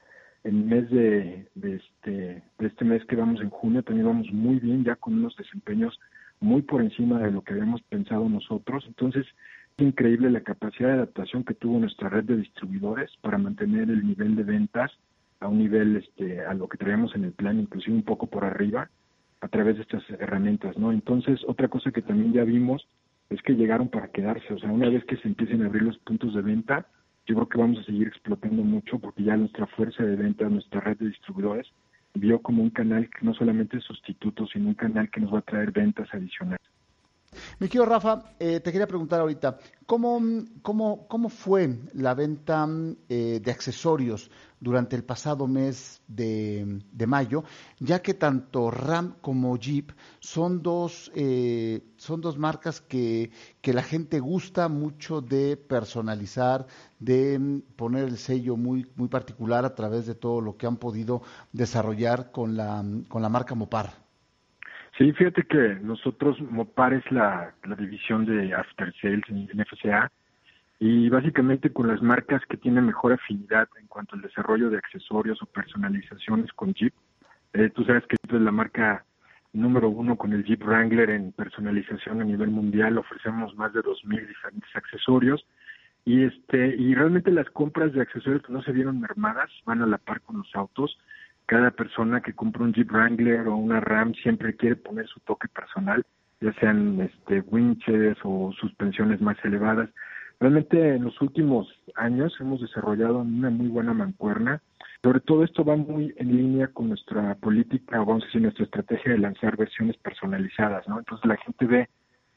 en 0.45 0.69
mes 0.69 0.91
de, 0.91 1.47
este, 1.55 2.43
de 2.59 2.67
este 2.67 2.85
mes 2.85 3.05
que 3.07 3.17
vamos 3.17 3.41
en 3.41 3.51
junio 3.51 3.83
también 3.83 4.07
vamos 4.07 4.33
muy 4.33 4.59
bien, 4.59 4.85
ya 4.85 4.97
con 4.97 5.15
unos 5.15 5.37
desempeños 5.37 5.99
muy 6.41 6.63
por 6.63 6.83
encima 6.83 7.21
de 7.21 7.31
lo 7.31 7.43
que 7.43 7.53
habíamos 7.53 7.83
pensado 7.83 8.29
nosotros. 8.29 8.85
Entonces, 8.89 9.27
es 9.77 9.87
increíble 9.87 10.31
la 10.31 10.41
capacidad 10.41 10.89
de 10.89 10.95
adaptación 10.95 11.45
que 11.45 11.55
tuvo 11.55 11.79
nuestra 11.79 12.09
red 12.09 12.25
de 12.25 12.37
distribuidores 12.37 13.11
para 13.21 13.39
mantener 13.39 13.91
el 13.91 14.07
nivel 14.07 14.37
de 14.37 14.43
ventas 14.43 14.91
a 15.41 15.49
un 15.49 15.59
nivel 15.59 15.97
este, 15.97 16.45
a 16.45 16.55
lo 16.55 16.69
que 16.69 16.79
traíamos 16.79 17.15
en 17.15 17.25
el 17.25 17.33
plan, 17.33 17.59
inclusive 17.59 17.97
un 17.97 18.03
poco 18.03 18.27
por 18.27 18.45
arriba, 18.45 18.91
a 19.41 19.49
través 19.49 19.77
de 19.77 19.83
estas 19.83 20.09
herramientas, 20.11 20.77
¿no? 20.79 20.93
Entonces, 20.93 21.41
otra 21.47 21.69
cosa 21.69 21.91
que 21.91 22.03
también 22.03 22.33
ya 22.33 22.45
vimos 22.45 22.87
es 23.29 23.43
que 23.43 23.55
llegaron 23.55 23.89
para 23.89 24.09
quedarse, 24.09 24.53
o 24.53 24.59
sea, 24.59 24.71
una 24.71 24.89
vez 24.89 25.05
que 25.05 25.17
se 25.17 25.27
empiecen 25.27 25.63
a 25.63 25.67
abrir 25.67 25.83
los 25.83 25.99
puntos 25.99 26.35
de 26.35 26.43
venta, 26.43 26.87
yo 27.33 27.37
creo 27.37 27.49
que 27.49 27.59
vamos 27.59 27.79
a 27.79 27.85
seguir 27.85 28.09
explotando 28.09 28.63
mucho 28.63 28.99
porque 28.99 29.23
ya 29.23 29.39
nuestra 29.39 29.67
fuerza 29.69 30.03
de 30.03 30.17
venta, 30.17 30.47
nuestra 30.51 30.81
red 30.81 30.99
de 30.99 31.09
distribuidores, 31.09 31.67
vio 32.13 32.43
como 32.43 32.63
un 32.63 32.69
canal 32.69 33.09
que 33.09 33.25
no 33.25 33.33
solamente 33.33 33.81
sustituto, 33.81 34.47
sino 34.49 34.69
un 34.69 34.75
canal 34.75 35.11
que 35.11 35.23
nos 35.23 35.33
va 35.33 35.39
a 35.39 35.43
traer 35.43 35.73
ventas 35.73 36.13
adicionales. 36.13 36.61
Mi 37.59 37.69
querido 37.69 37.87
Rafa, 37.87 38.35
eh, 38.39 38.61
te 38.61 38.73
quería 38.73 38.87
preguntar 38.87 39.21
ahorita, 39.21 39.57
¿cómo, 39.87 40.21
cómo, 40.63 41.07
cómo 41.09 41.29
fue 41.29 41.79
la 41.95 42.13
venta 42.13 42.69
eh, 43.09 43.41
de 43.43 43.51
accesorios 43.51 44.31
durante 44.61 44.97
el 44.97 45.05
pasado 45.05 45.47
mes 45.47 46.03
de, 46.07 46.83
mayo, 47.07 47.45
ya 47.81 48.03
que 48.03 48.15
tanto 48.15 48.71
RAM 48.71 49.17
como 49.21 49.57
Jeep 49.57 49.93
son 50.21 50.63
dos, 50.63 51.11
eh, 51.15 51.83
son 51.97 52.21
dos 52.21 52.37
marcas 52.37 52.81
que, 52.81 53.31
que 53.61 53.73
la 53.73 53.83
gente 53.83 54.21
gusta 54.21 54.69
mucho 54.69 55.21
de 55.21 55.57
personalizar, 55.57 56.67
de 56.99 57.63
poner 57.77 58.05
el 58.05 58.19
sello 58.19 58.57
muy, 58.57 58.91
muy 58.95 59.09
particular 59.09 59.65
a 59.65 59.75
través 59.75 60.07
de 60.07 60.15
todo 60.15 60.41
lo 60.41 60.57
que 60.57 60.67
han 60.67 60.77
podido 60.77 61.23
desarrollar 61.53 62.31
con 62.31 62.57
la, 62.57 62.85
con 63.09 63.23
la 63.23 63.29
marca 63.29 63.55
Mopar? 63.55 64.02
Sí, 64.99 65.11
fíjate 65.13 65.45
que 65.45 65.79
nosotros, 65.81 66.39
Mopar 66.41 66.93
es 66.93 67.11
la, 67.11 67.55
división 67.79 68.27
de 68.27 68.53
After 68.55 68.93
Sales 69.01 69.25
en, 69.29 69.49
FCA 69.65 70.11
y 70.79 71.09
básicamente 71.09 71.73
con 71.73 71.89
las 71.89 72.03
marcas 72.03 72.43
que 72.47 72.59
tienen 72.59 72.87
mejor 72.87 73.15
afinidad 73.15 73.69
en 73.81 73.87
cuanto 73.87 74.17
al 74.17 74.23
desarrollo 74.23 74.69
de 74.69 74.77
accesorios 74.77 75.41
o 75.43 75.47
personalizaciones 75.47 76.53
con 76.53 76.75
Jeep. 76.75 76.93
Eh, 77.55 77.71
tú 77.71 77.85
sabes 77.85 78.05
que 78.07 78.17
es 78.23 78.33
la 78.33 78.51
marca 78.51 79.05
número 79.55 79.89
uno 79.89 80.17
con 80.17 80.33
el 80.35 80.45
Jeep 80.45 80.63
Wrangler 80.63 81.11
en 81.11 81.33
personalización 81.33 82.21
a 82.21 82.25
nivel 82.25 82.51
mundial. 82.51 82.99
Ofrecemos 82.99 83.55
más 83.57 83.73
de 83.73 83.81
2.000 83.81 84.27
diferentes 84.27 84.77
accesorios 84.77 85.47
y 86.05 86.25
este 86.25 86.75
y 86.77 86.95
realmente 86.95 87.31
las 87.31 87.49
compras 87.51 87.93
de 87.93 88.03
accesorios 88.03 88.43
no 88.51 88.63
se 88.63 88.73
vieron 88.73 89.01
mermadas, 89.01 89.51
van 89.65 89.83
a 89.83 89.87
la 89.87 89.99
par 89.99 90.21
con 90.21 90.39
los 90.39 90.55
autos 90.55 90.99
cada 91.47 91.71
persona 91.71 92.21
que 92.21 92.33
compra 92.33 92.63
un 92.63 92.73
Jeep 92.73 92.91
Wrangler 92.91 93.49
o 93.49 93.57
una 93.57 93.81
Ram 93.81 94.15
siempre 94.15 94.57
quiere 94.57 94.77
poner 94.77 95.07
su 95.07 95.21
toque 95.21 95.49
personal, 95.49 96.05
ya 96.41 96.53
sean 96.55 97.01
este, 97.01 97.41
winches 97.41 98.17
o 98.25 98.53
suspensiones 98.59 99.21
más 99.21 99.37
elevadas. 99.45 99.91
Realmente 100.41 100.97
en 100.97 101.05
los 101.05 101.21
últimos 101.21 101.69
años 101.95 102.35
hemos 102.41 102.61
desarrollado 102.61 103.19
una 103.19 103.51
muy 103.51 103.69
buena 103.69 103.95
mancuerna. 103.95 104.61
Sobre 105.03 105.21
todo 105.21 105.45
esto 105.45 105.65
va 105.65 105.77
muy 105.77 106.15
en 106.17 106.37
línea 106.37 106.69
con 106.69 106.89
nuestra 106.89 107.35
política, 107.37 108.01
o 108.01 108.07
vamos 108.07 108.25
a 108.25 108.27
decir, 108.27 108.43
nuestra 108.43 108.65
estrategia 108.65 109.13
de 109.13 109.19
lanzar 109.19 109.57
versiones 109.57 109.97
personalizadas, 109.99 110.87
¿no? 110.89 110.99
Entonces 110.99 111.27
la 111.27 111.37
gente 111.37 111.67
ve 111.67 111.89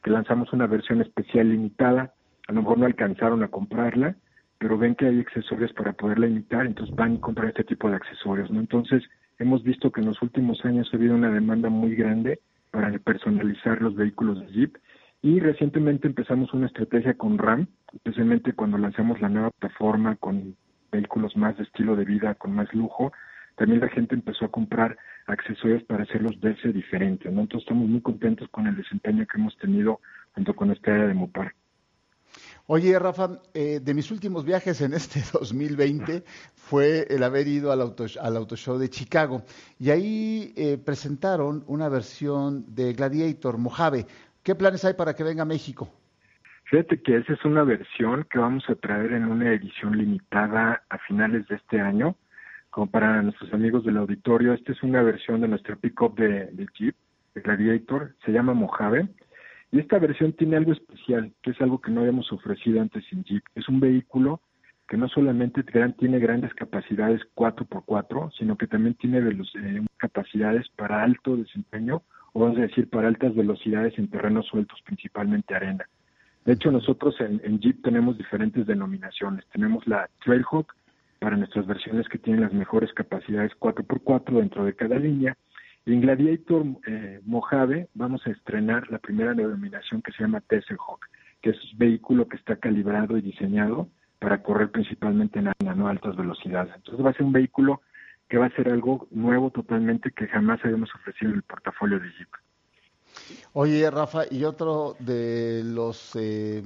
que 0.04 0.12
lanzamos 0.12 0.52
una 0.54 0.68
versión 0.68 1.02
especial 1.02 1.50
limitada, 1.50 2.14
a 2.48 2.52
lo 2.52 2.62
mejor 2.62 2.78
no 2.78 2.86
alcanzaron 2.86 3.44
a 3.44 3.48
comprarla, 3.48 4.16
pero 4.58 4.78
ven 4.78 4.96
que 4.96 5.06
hay 5.06 5.20
accesorios 5.20 5.74
para 5.74 5.94
poderla 5.94 6.28
imitar, 6.28 6.66
entonces 6.66 6.96
van 6.96 7.16
y 7.16 7.20
compran 7.20 7.50
este 7.50 7.64
tipo 7.64 7.90
de 7.90 7.96
accesorios, 7.96 8.50
¿no? 8.52 8.60
Entonces, 8.60 9.04
hemos 9.40 9.64
visto 9.64 9.92
que 9.92 10.02
en 10.02 10.08
los 10.08 10.22
últimos 10.22 10.64
años 10.66 10.90
ha 10.92 10.98
habido 10.98 11.16
una 11.16 11.32
demanda 11.32 11.70
muy 11.70 11.96
grande 11.96 12.40
para 12.72 12.92
personalizar 13.00 13.82
los 13.82 13.96
vehículos 13.96 14.40
de 14.40 14.48
Jeep 14.48 14.78
y 15.22 15.40
recientemente 15.40 16.08
empezamos 16.08 16.54
una 16.54 16.68
estrategia 16.68 17.16
con 17.16 17.38
RAM, 17.38 17.68
especialmente 17.94 18.54
cuando 18.54 18.78
lanzamos 18.78 19.20
la 19.22 19.30
nueva 19.30 19.52
plataforma 19.52 20.16
con 20.18 20.56
vehículos 20.92 21.36
más 21.36 21.58
de 21.58 21.64
estilo 21.64 21.96
de 21.96 22.06
vida, 22.06 22.36
con 22.36 22.54
más 22.54 22.74
lujo, 22.74 23.12
también 23.56 23.80
la 23.80 23.90
gente 23.90 24.16
empezó 24.16 24.46
a 24.46 24.52
comprar 24.52 24.98
accesorios 25.28 25.84
para 25.84 26.04
hacerlos 26.04 26.40
verse 26.40 26.72
diferentes, 26.72 27.32
¿no? 27.32 27.42
Entonces 27.42 27.66
estamos 27.66 27.90
muy 27.90 28.02
contentos 28.02 28.48
con 28.50 28.68
el 28.68 28.76
desempeño 28.76 29.26
que 29.26 29.40
hemos 29.40 29.58
tenido 29.58 30.00
junto 30.34 30.56
con 30.56 30.72
esta 30.72 30.94
área 30.94 31.08
de 31.08 31.14
Mopar. 31.14 31.54
Oye, 32.68 32.98
Rafa, 32.98 33.42
eh, 33.54 33.80
de 33.80 33.94
mis 33.94 34.10
últimos 34.10 34.44
viajes 34.44 34.82
en 34.82 34.94
este 34.94 35.20
2020 35.34 36.24
fue 36.56 37.06
el 37.10 37.22
haber 37.22 37.48
ido 37.48 37.72
al 37.72 37.80
auto, 37.80 38.06
al 38.20 38.36
auto 38.36 38.56
show 38.56 38.80
de 38.80 38.90
Chicago 38.90 39.44
y 39.80 39.92
ahí 39.92 40.52
eh, 40.58 40.80
presentaron 40.84 41.64
una 41.68 41.90
versión 41.90 42.66
de 42.74 42.94
Gladiator 42.94 43.60
Mojave. 43.60 44.08
¿Qué 44.42 44.56
planes 44.56 44.84
hay 44.84 44.96
para 44.96 45.14
que 45.14 45.24
venga 45.24 45.44
a 45.44 45.46
México? 45.46 45.90
Fíjate 46.64 47.00
que 47.04 47.18
esa 47.18 47.34
es 47.34 47.46
una 47.46 47.64
versión 47.64 48.26
que 48.32 48.40
vamos 48.40 48.68
a 48.68 48.74
traer 48.74 49.14
en 49.14 49.26
una 49.26 49.54
edición 49.54 49.96
limitada 49.96 50.82
a 50.90 50.98
finales 50.98 51.48
de 51.48 51.58
este 51.58 51.80
año, 51.80 52.16
como 52.72 52.88
para 52.88 53.22
nuestros 53.22 53.54
amigos 53.54 53.86
del 53.86 53.98
auditorio. 53.98 54.54
Esta 54.54 54.72
es 54.72 54.82
una 54.82 55.04
versión 55.04 55.42
de 55.42 55.50
nuestro 55.50 55.78
pick-up 55.78 56.16
de, 56.16 56.48
de 56.48 56.68
Jeep, 56.74 56.96
de 57.36 57.42
Gladiator, 57.42 58.16
se 58.26 58.32
llama 58.32 58.56
Mojave 58.56 59.08
y 59.72 59.80
esta 59.80 60.00
versión 60.00 60.34
tiene 60.34 60.58
algo 60.58 60.72
especial, 60.72 61.34
que 61.42 61.52
es 61.52 61.62
algo 61.62 61.82
que 61.82 61.92
no 61.92 62.02
habíamos 62.02 62.32
ofrecido 62.32 62.82
antes 62.82 63.04
en 63.12 63.24
Jeep. 63.24 63.44
Es 63.56 63.68
un 63.68 63.80
vehículo 63.80 64.42
que 64.88 64.98
no 64.98 65.08
solamente 65.10 65.64
tiene 65.98 66.20
grandes 66.20 66.54
capacidades 66.54 67.22
4x4, 67.36 68.32
sino 68.38 68.56
que 68.56 68.68
también 68.68 68.94
tiene 68.96 69.18
eh, 69.18 69.86
capacidades 69.98 70.70
para 70.76 71.04
alto 71.04 71.36
desempeño, 71.36 72.04
o 72.34 72.42
vamos 72.42 72.58
a 72.60 72.62
decir 72.62 72.90
para 72.90 73.08
altas 73.08 73.34
velocidades 73.36 73.98
en 73.98 74.10
terrenos 74.10 74.46
sueltos, 74.46 74.80
principalmente 74.86 75.56
arena. 75.56 75.86
De 76.46 76.54
hecho, 76.54 76.72
nosotros 76.72 77.20
en, 77.20 77.42
en 77.44 77.60
Jeep 77.60 77.82
tenemos 77.82 78.18
diferentes 78.18 78.68
denominaciones. 78.68 79.44
Tenemos 79.52 79.88
la 79.88 80.08
Trailhawk 80.24 80.76
para 81.20 81.38
nuestras 81.38 81.66
versiones 81.66 82.08
que 82.08 82.20
tienen 82.20 82.44
las 82.44 82.54
mejores 82.54 82.94
capacidades 82.94 83.52
4x4 83.60 84.38
dentro 84.38 84.64
de 84.64 84.76
cada 84.76 85.00
línea, 85.00 85.36
en 85.86 86.02
Gladiator 86.02 86.66
eh, 86.88 87.22
Mojave 87.26 87.90
vamos 87.94 88.26
a 88.26 88.32
estrenar 88.32 88.90
la 88.90 89.00
primera 89.00 89.34
denominación 89.34 90.02
que 90.02 90.12
se 90.12 90.24
llama 90.24 90.44
Hawk, 90.50 91.06
que 91.42 91.52
es 91.52 91.58
un 91.74 91.78
vehículo 91.78 92.28
que 92.28 92.38
está 92.38 92.56
calibrado 92.56 93.18
y 93.18 93.22
diseñado 93.22 93.90
para 94.20 94.42
correr 94.42 94.72
principalmente 94.72 95.40
en 95.40 95.52
no 95.78 95.88
altas 95.88 96.16
velocidades. 96.16 96.74
Entonces 96.76 97.06
va 97.06 97.12
a 97.12 97.14
ser 97.14 97.24
un 97.24 97.34
vehículo 97.34 97.82
que 98.28 98.38
va 98.38 98.48
a 98.48 98.56
ser 98.56 98.70
algo 98.70 99.08
nuevo 99.12 99.52
totalmente 99.52 100.12
que 100.12 100.28
jamás 100.28 100.60
habíamos 100.64 100.90
ofrecido 100.96 101.32
en 101.32 101.38
el 101.38 101.44
portafolio 101.44 102.00
de 102.00 102.10
Jeep. 102.10 102.30
Oye, 103.54 103.90
Rafa, 103.92 104.24
y 104.30 104.44
otro 104.44 104.96
de 105.00 105.62
los 105.64 106.16
eh, 106.16 106.64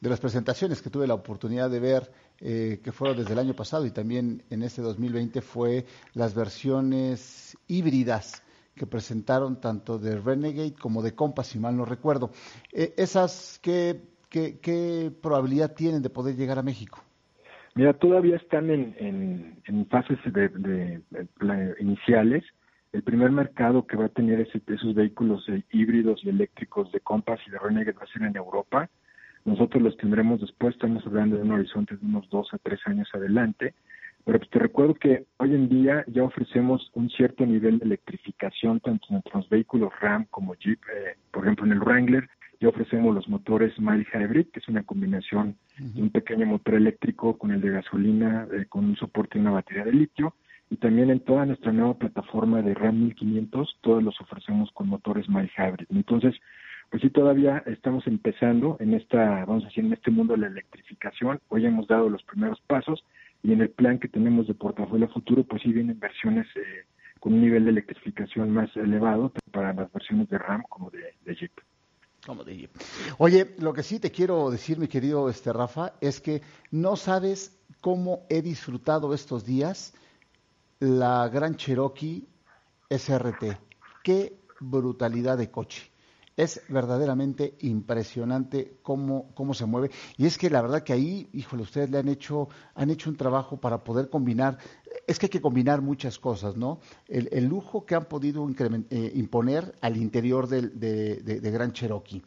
de 0.00 0.08
las 0.08 0.20
presentaciones 0.20 0.80
que 0.80 0.90
tuve 0.90 1.06
la 1.06 1.14
oportunidad 1.14 1.70
de 1.70 1.80
ver, 1.80 2.12
eh, 2.40 2.80
que 2.82 2.92
fueron 2.92 3.16
desde 3.16 3.32
el 3.32 3.38
año 3.38 3.54
pasado 3.54 3.84
y 3.86 3.90
también 3.90 4.42
en 4.50 4.62
este 4.62 4.82
2020, 4.82 5.40
fue 5.42 5.84
las 6.14 6.34
versiones 6.34 7.56
híbridas 7.66 8.42
que 8.74 8.86
presentaron 8.86 9.60
tanto 9.60 9.98
de 9.98 10.18
Renegade 10.18 10.74
como 10.74 11.02
de 11.02 11.14
Compass, 11.14 11.48
si 11.48 11.58
mal 11.58 11.76
no 11.76 11.84
recuerdo. 11.84 12.30
Eh, 12.72 12.94
¿Esas 12.96 13.60
qué, 13.62 14.00
qué, 14.30 15.12
probabilidad 15.22 15.74
tienen 15.74 16.02
de 16.02 16.10
poder 16.10 16.36
llegar 16.36 16.58
a 16.58 16.62
México? 16.62 17.02
Mira, 17.74 17.92
todavía 17.94 18.36
están 18.36 18.70
en, 18.70 19.56
en, 19.64 19.86
fases 19.86 20.18
de, 20.24 21.00
iniciales. 21.80 22.44
El 22.92 23.02
primer 23.02 23.30
mercado 23.30 23.86
que 23.86 23.96
va 23.96 24.06
a 24.06 24.10
tener 24.10 24.40
esos 24.40 24.94
vehículos 24.94 25.48
eh, 25.48 25.62
híbridos 25.72 26.20
y 26.24 26.28
eléctricos 26.28 26.92
de 26.92 27.00
Compass 27.00 27.40
y 27.46 27.50
de 27.50 27.58
Renegade 27.58 27.96
va 27.96 28.04
a 28.04 28.12
ser 28.12 28.22
en 28.22 28.36
Europa. 28.36 28.90
Nosotros 29.44 29.82
los 29.82 29.96
tendremos 29.96 30.40
después, 30.40 30.74
estamos 30.74 31.04
hablando 31.06 31.36
de 31.36 31.42
un 31.42 31.52
horizonte 31.52 31.96
de 31.96 32.04
unos 32.04 32.28
dos 32.28 32.48
a 32.52 32.58
tres 32.58 32.80
años 32.86 33.08
adelante. 33.14 33.74
Pero 34.24 34.38
pues, 34.38 34.50
te 34.50 34.58
recuerdo 34.58 34.94
que 34.94 35.26
hoy 35.38 35.54
en 35.54 35.68
día 35.68 36.04
ya 36.06 36.22
ofrecemos 36.22 36.90
un 36.94 37.10
cierto 37.10 37.44
nivel 37.44 37.78
de 37.78 37.86
electrificación 37.86 38.80
tanto 38.80 39.06
en 39.08 39.14
nuestros 39.14 39.48
vehículos 39.48 39.92
RAM 40.00 40.26
como 40.30 40.54
Jeep. 40.54 40.78
Eh, 40.94 41.16
por 41.30 41.44
ejemplo, 41.44 41.66
en 41.66 41.72
el 41.72 41.80
Wrangler 41.80 42.28
ya 42.60 42.68
ofrecemos 42.68 43.12
los 43.12 43.28
motores 43.28 43.76
Mild 43.80 44.06
Hybrid, 44.14 44.46
que 44.52 44.60
es 44.60 44.68
una 44.68 44.84
combinación 44.84 45.56
de 45.78 46.00
un 46.00 46.10
pequeño 46.10 46.46
motor 46.46 46.74
eléctrico 46.74 47.36
con 47.36 47.50
el 47.50 47.60
de 47.60 47.70
gasolina, 47.70 48.46
eh, 48.52 48.66
con 48.68 48.84
un 48.84 48.96
soporte 48.96 49.38
de 49.38 49.40
una 49.40 49.50
batería 49.50 49.84
de 49.84 49.92
litio. 49.92 50.34
Y 50.70 50.76
también 50.76 51.10
en 51.10 51.20
toda 51.20 51.44
nuestra 51.44 51.72
nueva 51.72 51.94
plataforma 51.94 52.62
de 52.62 52.74
RAM 52.74 53.00
1500, 53.00 53.78
todos 53.80 54.02
los 54.02 54.18
ofrecemos 54.20 54.70
con 54.72 54.88
motores 54.88 55.28
Mild 55.28 55.50
Hybrid. 55.58 55.86
Entonces, 55.90 56.36
pues 56.88 57.02
sí, 57.02 57.10
todavía 57.10 57.62
estamos 57.66 58.06
empezando 58.06 58.76
en 58.78 58.94
esta, 58.94 59.44
vamos 59.44 59.64
a 59.64 59.66
decir, 59.66 59.84
en 59.84 59.94
este 59.94 60.12
mundo 60.12 60.34
de 60.34 60.40
la 60.40 60.46
electrificación. 60.46 61.40
Hoy 61.48 61.66
hemos 61.66 61.88
dado 61.88 62.08
los 62.08 62.22
primeros 62.22 62.60
pasos 62.68 63.04
y 63.42 63.52
en 63.52 63.60
el 63.60 63.70
plan 63.70 63.98
que 63.98 64.08
tenemos 64.08 64.46
de 64.46 64.54
portafolio 64.54 65.08
futuro, 65.08 65.44
pues 65.44 65.62
sí 65.62 65.72
vienen 65.72 65.98
versiones 65.98 66.46
eh, 66.56 66.86
con 67.18 67.34
un 67.34 67.42
nivel 67.42 67.64
de 67.64 67.70
electrificación 67.70 68.50
más 68.50 68.74
elevado 68.76 69.32
para 69.50 69.72
las 69.72 69.92
versiones 69.92 70.28
de 70.28 70.38
RAM 70.38 70.62
como 70.68 70.90
de, 70.90 71.34
Jeep. 71.34 71.52
Como 72.26 72.44
de 72.44 72.56
Jeep. 72.56 72.70
Oye, 73.18 73.54
lo 73.58 73.72
que 73.72 73.82
sí 73.82 73.98
te 73.98 74.10
quiero 74.10 74.50
decir, 74.50 74.78
mi 74.78 74.88
querido 74.88 75.28
este 75.28 75.52
Rafa, 75.52 75.94
es 76.00 76.20
que 76.20 76.42
no 76.70 76.96
sabes 76.96 77.60
cómo 77.80 78.26
he 78.28 78.42
disfrutado 78.42 79.12
estos 79.12 79.44
días 79.44 79.94
la 80.80 81.28
Gran 81.28 81.56
Cherokee 81.56 82.26
SRT. 82.90 83.56
Qué 84.02 84.36
brutalidad 84.60 85.38
de 85.38 85.50
coche. 85.50 85.91
Es 86.36 86.62
verdaderamente 86.68 87.56
impresionante 87.60 88.78
cómo, 88.82 89.30
cómo 89.34 89.52
se 89.52 89.66
mueve. 89.66 89.90
Y 90.16 90.26
es 90.26 90.38
que 90.38 90.48
la 90.48 90.62
verdad 90.62 90.82
que 90.82 90.92
ahí, 90.92 91.28
híjole, 91.32 91.62
ustedes 91.62 91.90
le 91.90 91.98
han 91.98 92.08
hecho, 92.08 92.48
han 92.74 92.90
hecho 92.90 93.10
un 93.10 93.16
trabajo 93.16 93.58
para 93.58 93.84
poder 93.84 94.08
combinar, 94.08 94.58
es 95.06 95.18
que 95.18 95.26
hay 95.26 95.30
que 95.30 95.40
combinar 95.40 95.82
muchas 95.82 96.18
cosas, 96.18 96.56
¿no? 96.56 96.80
El, 97.06 97.28
el 97.32 97.46
lujo 97.46 97.84
que 97.84 97.94
han 97.94 98.06
podido 98.06 98.48
eh, 98.48 99.12
imponer 99.14 99.74
al 99.80 99.96
interior 99.96 100.48
de, 100.48 100.62
de, 100.62 101.50
Gran 101.50 101.72
Cherokee. 101.72 102.22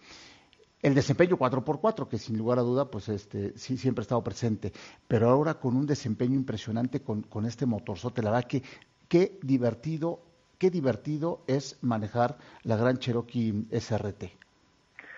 el 0.81 0.93
desempeño 0.93 1.37
4x4, 1.37 2.07
que 2.07 2.19
sin 2.19 2.37
lugar 2.37 2.59
a 2.59 2.61
duda, 2.61 2.91
pues 2.91 3.09
este, 3.09 3.57
sí, 3.57 3.77
siempre 3.77 4.01
ha 4.01 4.03
estado 4.03 4.23
presente, 4.23 4.71
pero 5.07 5.29
ahora 5.29 5.55
con 5.55 5.75
un 5.75 5.87
desempeño 5.87 6.35
impresionante 6.35 7.01
con, 7.01 7.23
con 7.23 7.45
este 7.45 7.65
motorzote, 7.65 8.21
la 8.21 8.31
verdad 8.31 8.47
que 8.47 8.61
qué 9.07 9.39
divertido, 9.41 10.24
qué 10.57 10.69
divertido 10.69 11.43
es 11.47 11.79
manejar 11.83 12.37
la 12.63 12.77
Gran 12.77 12.97
Cherokee 12.97 13.65
SRT. 13.71 14.23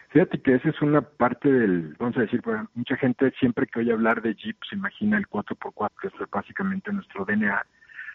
Fíjate 0.09 0.39
que 0.39 0.55
esa 0.55 0.69
es 0.69 0.81
una 0.81 1.01
parte 1.01 1.51
del, 1.51 1.95
vamos 1.99 2.17
a 2.17 2.21
decir, 2.21 2.41
para 2.41 2.67
mucha 2.73 2.95
gente 2.95 3.31
siempre 3.39 3.67
que 3.67 3.81
oye 3.81 3.91
hablar 3.91 4.21
de 4.21 4.35
Jeep 4.35 4.57
se 4.69 4.75
imagina 4.75 5.17
el 5.17 5.27
4x4, 5.27 5.91
que 6.01 6.07
es 6.07 6.13
básicamente 6.31 6.93
nuestro 6.93 7.25
DNA, 7.25 7.65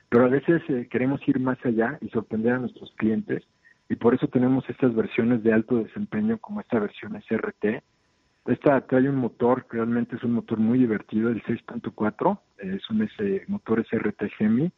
pero 0.09 0.25
a 0.25 0.29
veces 0.29 0.63
eh, 0.69 0.89
queremos 0.91 1.21
ir 1.29 1.39
más 1.39 1.59
allá 1.65 1.99
y 2.01 2.09
sorprender 2.09 2.55
a 2.55 2.59
nuestros 2.59 2.93
clientes 2.97 3.45
y 3.89 3.97
por 3.97 4.15
eso 4.15 4.27
tenemos 4.29 4.69
estas 4.71 4.95
versiones 4.95 5.43
de 5.43 5.53
alto 5.53 5.77
desempeño 5.77 6.39
como 6.39 6.61
esta 6.61 6.79
versión 6.79 7.21
SRT. 7.29 7.83
Esta 8.47 8.81
trae 8.87 9.09
un 9.09 9.17
motor, 9.17 9.67
realmente 9.71 10.17
es 10.17 10.25
un 10.25 10.33
motor 10.33 10.59
muy 10.59 10.79
divertido, 10.79 11.29
el 11.29 11.43
6.4, 11.43 12.39
es 12.59 12.91
un 12.91 13.03
ese 13.03 13.45
motor 13.49 13.85
SRT 13.87 14.31
Gemi, 14.39 14.73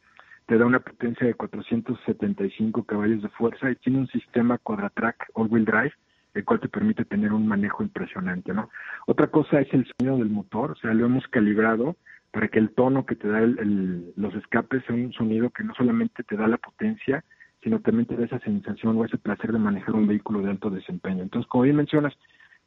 te 0.45 0.57
da 0.57 0.65
una 0.65 0.79
potencia 0.79 1.25
de 1.25 1.33
475 1.33 2.83
caballos 2.83 3.21
de 3.21 3.29
fuerza 3.29 3.71
y 3.71 3.75
tiene 3.77 3.99
un 3.99 4.07
sistema 4.07 4.57
Quadratrack 4.59 5.31
All-Wheel 5.33 5.65
Drive 5.65 5.93
el 6.35 6.43
cual 6.43 6.59
te 6.59 6.67
permite 6.67 7.05
tener 7.05 7.31
un 7.31 7.47
manejo 7.47 7.81
impresionante, 7.81 8.53
¿no? 8.53 8.69
Otra 9.07 9.27
cosa 9.27 9.61
es 9.61 9.73
el 9.73 9.87
sonido 9.97 10.17
del 10.17 10.29
motor, 10.29 10.71
o 10.71 10.75
sea, 10.75 10.93
lo 10.93 11.05
hemos 11.05 11.25
calibrado 11.29 11.95
para 12.31 12.49
que 12.49 12.59
el 12.59 12.71
tono 12.71 13.05
que 13.05 13.15
te 13.15 13.29
da 13.29 13.39
el, 13.39 14.11
los 14.17 14.35
escapes 14.35 14.83
sea 14.85 14.95
un 14.95 15.13
sonido 15.13 15.49
que 15.49 15.63
no 15.63 15.73
solamente 15.75 16.23
te 16.23 16.35
da 16.35 16.47
la 16.47 16.57
potencia, 16.57 17.23
sino 17.63 17.79
también 17.79 18.05
te 18.05 18.17
da 18.17 18.25
esa 18.25 18.39
sensación 18.39 18.97
o 18.97 19.05
ese 19.05 19.17
placer 19.17 19.53
de 19.53 19.59
manejar 19.59 19.95
un 19.95 20.07
vehículo 20.07 20.41
de 20.41 20.51
alto 20.51 20.69
desempeño. 20.69 21.23
Entonces, 21.23 21.49
como 21.49 21.63
bien 21.63 21.77
mencionas, 21.77 22.13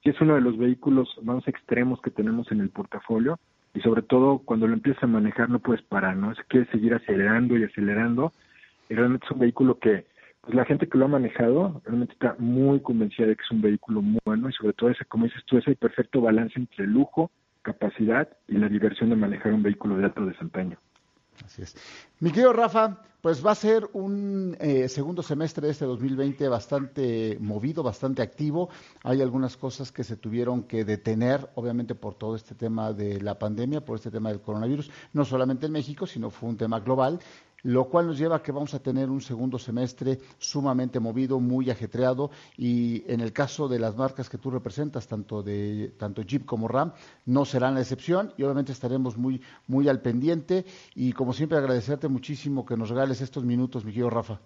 sí 0.03 0.09
es 0.09 0.21
uno 0.23 0.35
de 0.35 0.41
los 0.41 0.57
vehículos 0.57 1.09
más 1.23 1.47
extremos 1.47 2.01
que 2.01 2.11
tenemos 2.11 2.51
en 2.51 2.61
el 2.61 2.71
portafolio 2.71 3.39
y 3.79 3.81
sobre 3.81 4.03
todo 4.03 4.41
cuando 4.41 4.67
lo 4.67 4.75
empiezas 4.75 5.05
a 5.05 5.07
manejar 5.07 5.49
no 5.49 5.61
puedes 5.61 5.83
parar, 5.83 6.17
¿no? 6.17 6.33
Es 6.33 6.39
que 6.49 6.65
seguir 6.67 6.95
acelerando 6.95 7.57
y 7.57 7.63
acelerando 7.63 8.33
y 8.89 8.95
realmente 8.95 9.25
es 9.25 9.31
un 9.31 9.39
vehículo 9.39 9.79
que 9.79 10.05
pues 10.41 10.55
la 10.55 10.65
gente 10.65 10.89
que 10.89 10.99
lo 10.99 11.05
ha 11.05 11.09
manejado 11.09 11.81
realmente 11.85 12.15
está 12.15 12.35
muy 12.41 12.81
convencida 12.81 13.29
de 13.29 13.37
que 13.37 13.43
es 13.43 13.51
un 13.53 13.63
vehículo 13.63 14.03
muy 14.03 14.19
bueno 14.25 14.49
y 14.49 14.53
sobre 14.53 14.73
todo 14.73 14.91
ese, 14.91 15.05
como 15.05 15.27
dices 15.27 15.45
tú, 15.45 15.59
ese 15.59 15.77
perfecto 15.77 16.21
balance 16.21 16.59
entre 16.59 16.89
lujo, 16.89 17.31
capacidad 17.63 18.29
y 18.49 18.55
la 18.57 18.69
diversión 18.69 19.11
de 19.11 19.17
manejar 19.17 19.53
un 19.53 19.63
vehículo 19.63 19.97
de 19.97 20.07
alto 20.07 20.27
desempeño. 20.27 20.77
Así 21.45 21.63
es. 21.63 21.77
Mi 22.21 22.31
querido 22.31 22.53
Rafa, 22.53 23.03
pues 23.21 23.45
va 23.45 23.51
a 23.51 23.55
ser 23.55 23.89
un 23.93 24.57
eh, 24.61 24.89
segundo 24.89 25.23
semestre 25.23 25.67
de 25.67 25.73
este 25.73 25.85
2020 25.85 26.49
bastante 26.49 27.37
movido, 27.41 27.83
bastante 27.83 28.23
activo. 28.23 28.69
Hay 29.03 29.23
algunas 29.23 29.57
cosas 29.57 29.91
que 29.91 30.05
se 30.05 30.17
tuvieron 30.17 30.63
que 30.65 30.85
detener, 30.85 31.51
obviamente 31.55 31.95
por 31.95 32.15
todo 32.15 32.37
este 32.37 32.55
tema 32.55 32.93
de 32.93 33.21
la 33.21 33.39
pandemia, 33.39 33.85
por 33.85 33.97
este 33.97 34.11
tema 34.11 34.31
del 34.31 34.41
coronavirus, 34.41 34.91
no 35.13 35.25
solamente 35.25 35.67
en 35.67 35.73
México, 35.73 36.07
sino 36.07 36.31
fue 36.31 36.49
un 36.49 36.57
tema 36.57 36.81
global 36.81 37.21
lo 37.63 37.85
cual 37.87 38.07
nos 38.07 38.19
lleva 38.19 38.37
a 38.37 38.43
que 38.43 38.53
vamos 38.53 38.75
a 38.75 38.83
tener 38.83 39.11
un 39.11 39.21
segundo 39.21 39.59
semestre 39.59 40.19
sumamente 40.39 41.01
movido, 41.01 41.41
muy 41.41 41.71
ajetreado 41.71 42.31
y 42.57 43.05
en 43.13 43.21
el 43.21 43.33
caso 43.33 43.69
de 43.69 43.79
las 43.79 43.97
marcas 43.97 44.29
que 44.29 44.39
tú 44.39 44.51
representas, 44.51 45.09
tanto 45.09 45.43
de 45.43 45.93
tanto 45.99 46.23
Jeep 46.23 46.45
como 46.45 46.69
Ram, 46.69 46.93
no 47.27 47.45
serán 47.45 47.75
la 47.75 47.81
excepción 47.81 48.33
y 48.37 48.45
obviamente 48.45 48.73
estaremos 48.73 49.17
muy 49.17 49.41
muy 49.67 49.89
al 49.89 50.01
pendiente 50.01 50.65
y 50.95 51.13
como 51.13 51.33
siempre 51.33 51.59
agradecerte 51.59 52.09
muchísimo 52.09 52.65
que 52.65 52.77
nos 52.77 52.91
regales 52.91 53.21
estos 53.21 53.45
minutos, 53.45 53.85
mi 53.85 53.93
querido 53.93 54.11
Rafa. 54.11 54.39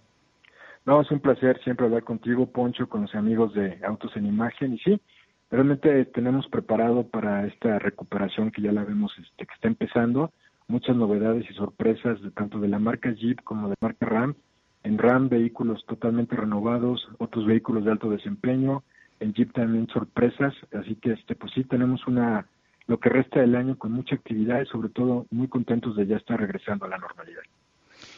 No, 0.85 1.01
es 1.01 1.11
un 1.13 1.21
placer 1.21 1.61
siempre 1.63 1.87
hablar 1.87 2.03
contigo, 2.03 2.47
Poncho, 2.47 2.89
con 2.89 3.03
los 3.03 3.15
amigos 3.15 3.55
de 3.55 3.79
Autos 3.85 4.17
en 4.17 4.27
Imagen 4.27 4.75
y 4.75 4.79
sí, 4.79 5.01
realmente 5.49 6.07
tenemos 6.07 6.49
preparado 6.49 7.05
para 7.07 7.47
esta 7.47 7.79
recuperación 7.79 8.51
que 8.51 8.63
ya 8.63 8.73
la 8.73 8.85
vemos 8.85 9.13
este, 9.19 9.47
que 9.47 9.55
está 9.55 9.69
empezando 9.69 10.33
muchas 10.73 10.97
novedades 10.97 11.45
y 11.49 11.55
sorpresas 11.55 12.21
de 12.23 12.31
tanto 12.31 12.59
de 12.59 12.69
la 12.69 12.79
marca 12.79 13.13
Jeep 13.13 13.43
como 13.45 13.69
de 13.69 13.77
la 13.81 13.87
marca 13.87 14.07
Ram. 14.07 14.35
En 14.83 14.99
Ram 14.99 15.29
vehículos 15.29 15.85
totalmente 15.87 16.35
renovados, 16.35 17.07
otros 17.19 17.47
vehículos 17.47 17.85
de 17.85 17.93
alto 17.93 18.09
desempeño, 18.09 18.83
en 19.21 19.35
Jeep 19.35 19.53
también 19.53 19.87
sorpresas, 19.89 20.55
así 20.73 20.97
que 20.97 21.13
este 21.13 21.37
pues 21.37 21.53
sí 21.55 21.63
tenemos 21.65 22.05
una 22.07 22.47
lo 22.89 22.99
que 22.99 23.11
resta 23.11 23.41
del 23.41 23.55
año 23.55 23.79
con 23.79 23.93
mucha 23.93 24.17
actividad 24.17 24.61
y 24.61 24.67
sobre 24.67 24.89
todo 24.89 25.27
muy 25.31 25.47
contentos 25.47 25.95
de 25.95 26.07
ya 26.07 26.17
estar 26.17 26.41
regresando 26.41 26.87
a 26.87 26.89
la 26.89 26.99
normalidad. 26.99 27.43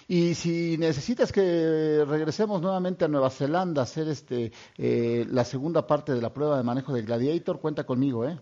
Y 0.06 0.34
si 0.34 0.78
necesitas 0.78 1.32
que 1.32 2.04
regresemos 2.06 2.62
nuevamente 2.62 3.04
a 3.04 3.08
Nueva 3.08 3.30
Zelanda 3.30 3.82
a 3.82 3.84
hacer 3.84 4.08
este 4.08 4.52
eh, 4.78 5.26
la 5.28 5.44
segunda 5.44 5.86
parte 5.86 6.12
de 6.12 6.22
la 6.22 6.32
prueba 6.32 6.56
de 6.56 6.62
manejo 6.62 6.94
del 6.94 7.04
Gladiator, 7.04 7.60
cuenta 7.60 7.84
conmigo, 7.84 8.24
¿eh? 8.24 8.38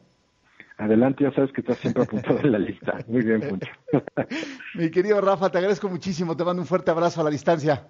Adelante, 0.83 1.23
ya 1.23 1.33
sabes 1.33 1.53
que 1.53 1.61
estás 1.61 1.79
siempre 1.79 2.03
apuntado 2.03 2.41
en 2.41 2.51
la 2.51 2.59
lista. 2.59 2.99
Muy 3.07 3.23
bien, 3.23 3.41
Poncho. 3.41 3.71
Mi 4.75 4.91
querido 4.91 5.21
Rafa, 5.21 5.49
te 5.49 5.59
agradezco 5.59 5.89
muchísimo. 5.89 6.37
Te 6.37 6.45
mando 6.45 6.61
un 6.61 6.67
fuerte 6.67 6.91
abrazo 6.91 7.21
a 7.21 7.25
la 7.25 7.31
distancia. 7.31 7.87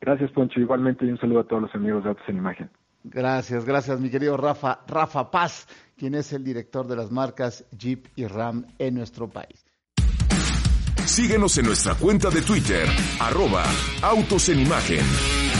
Gracias, 0.00 0.30
Poncho. 0.30 0.60
Igualmente, 0.60 1.04
y 1.04 1.10
un 1.10 1.18
saludo 1.18 1.40
a 1.40 1.44
todos 1.48 1.62
los 1.62 1.74
amigos 1.74 2.04
de 2.04 2.10
Autos 2.10 2.24
en 2.28 2.36
Imagen. 2.36 2.70
Gracias, 3.02 3.64
gracias, 3.64 4.00
mi 4.00 4.10
querido 4.10 4.36
Rafa, 4.36 4.80
Rafa 4.86 5.30
Paz, 5.30 5.66
quien 5.96 6.14
es 6.14 6.32
el 6.32 6.44
director 6.44 6.86
de 6.86 6.96
las 6.96 7.10
marcas 7.10 7.64
Jeep 7.76 8.06
y 8.14 8.26
Ram 8.26 8.66
en 8.78 8.94
nuestro 8.94 9.28
país. 9.28 9.64
Síguenos 11.06 11.56
en 11.58 11.66
nuestra 11.66 11.94
cuenta 11.94 12.28
de 12.28 12.42
Twitter, 12.42 12.86
arroba 13.20 13.64
Autos 14.02 14.48
en 14.50 14.60
Imagen. 14.60 15.57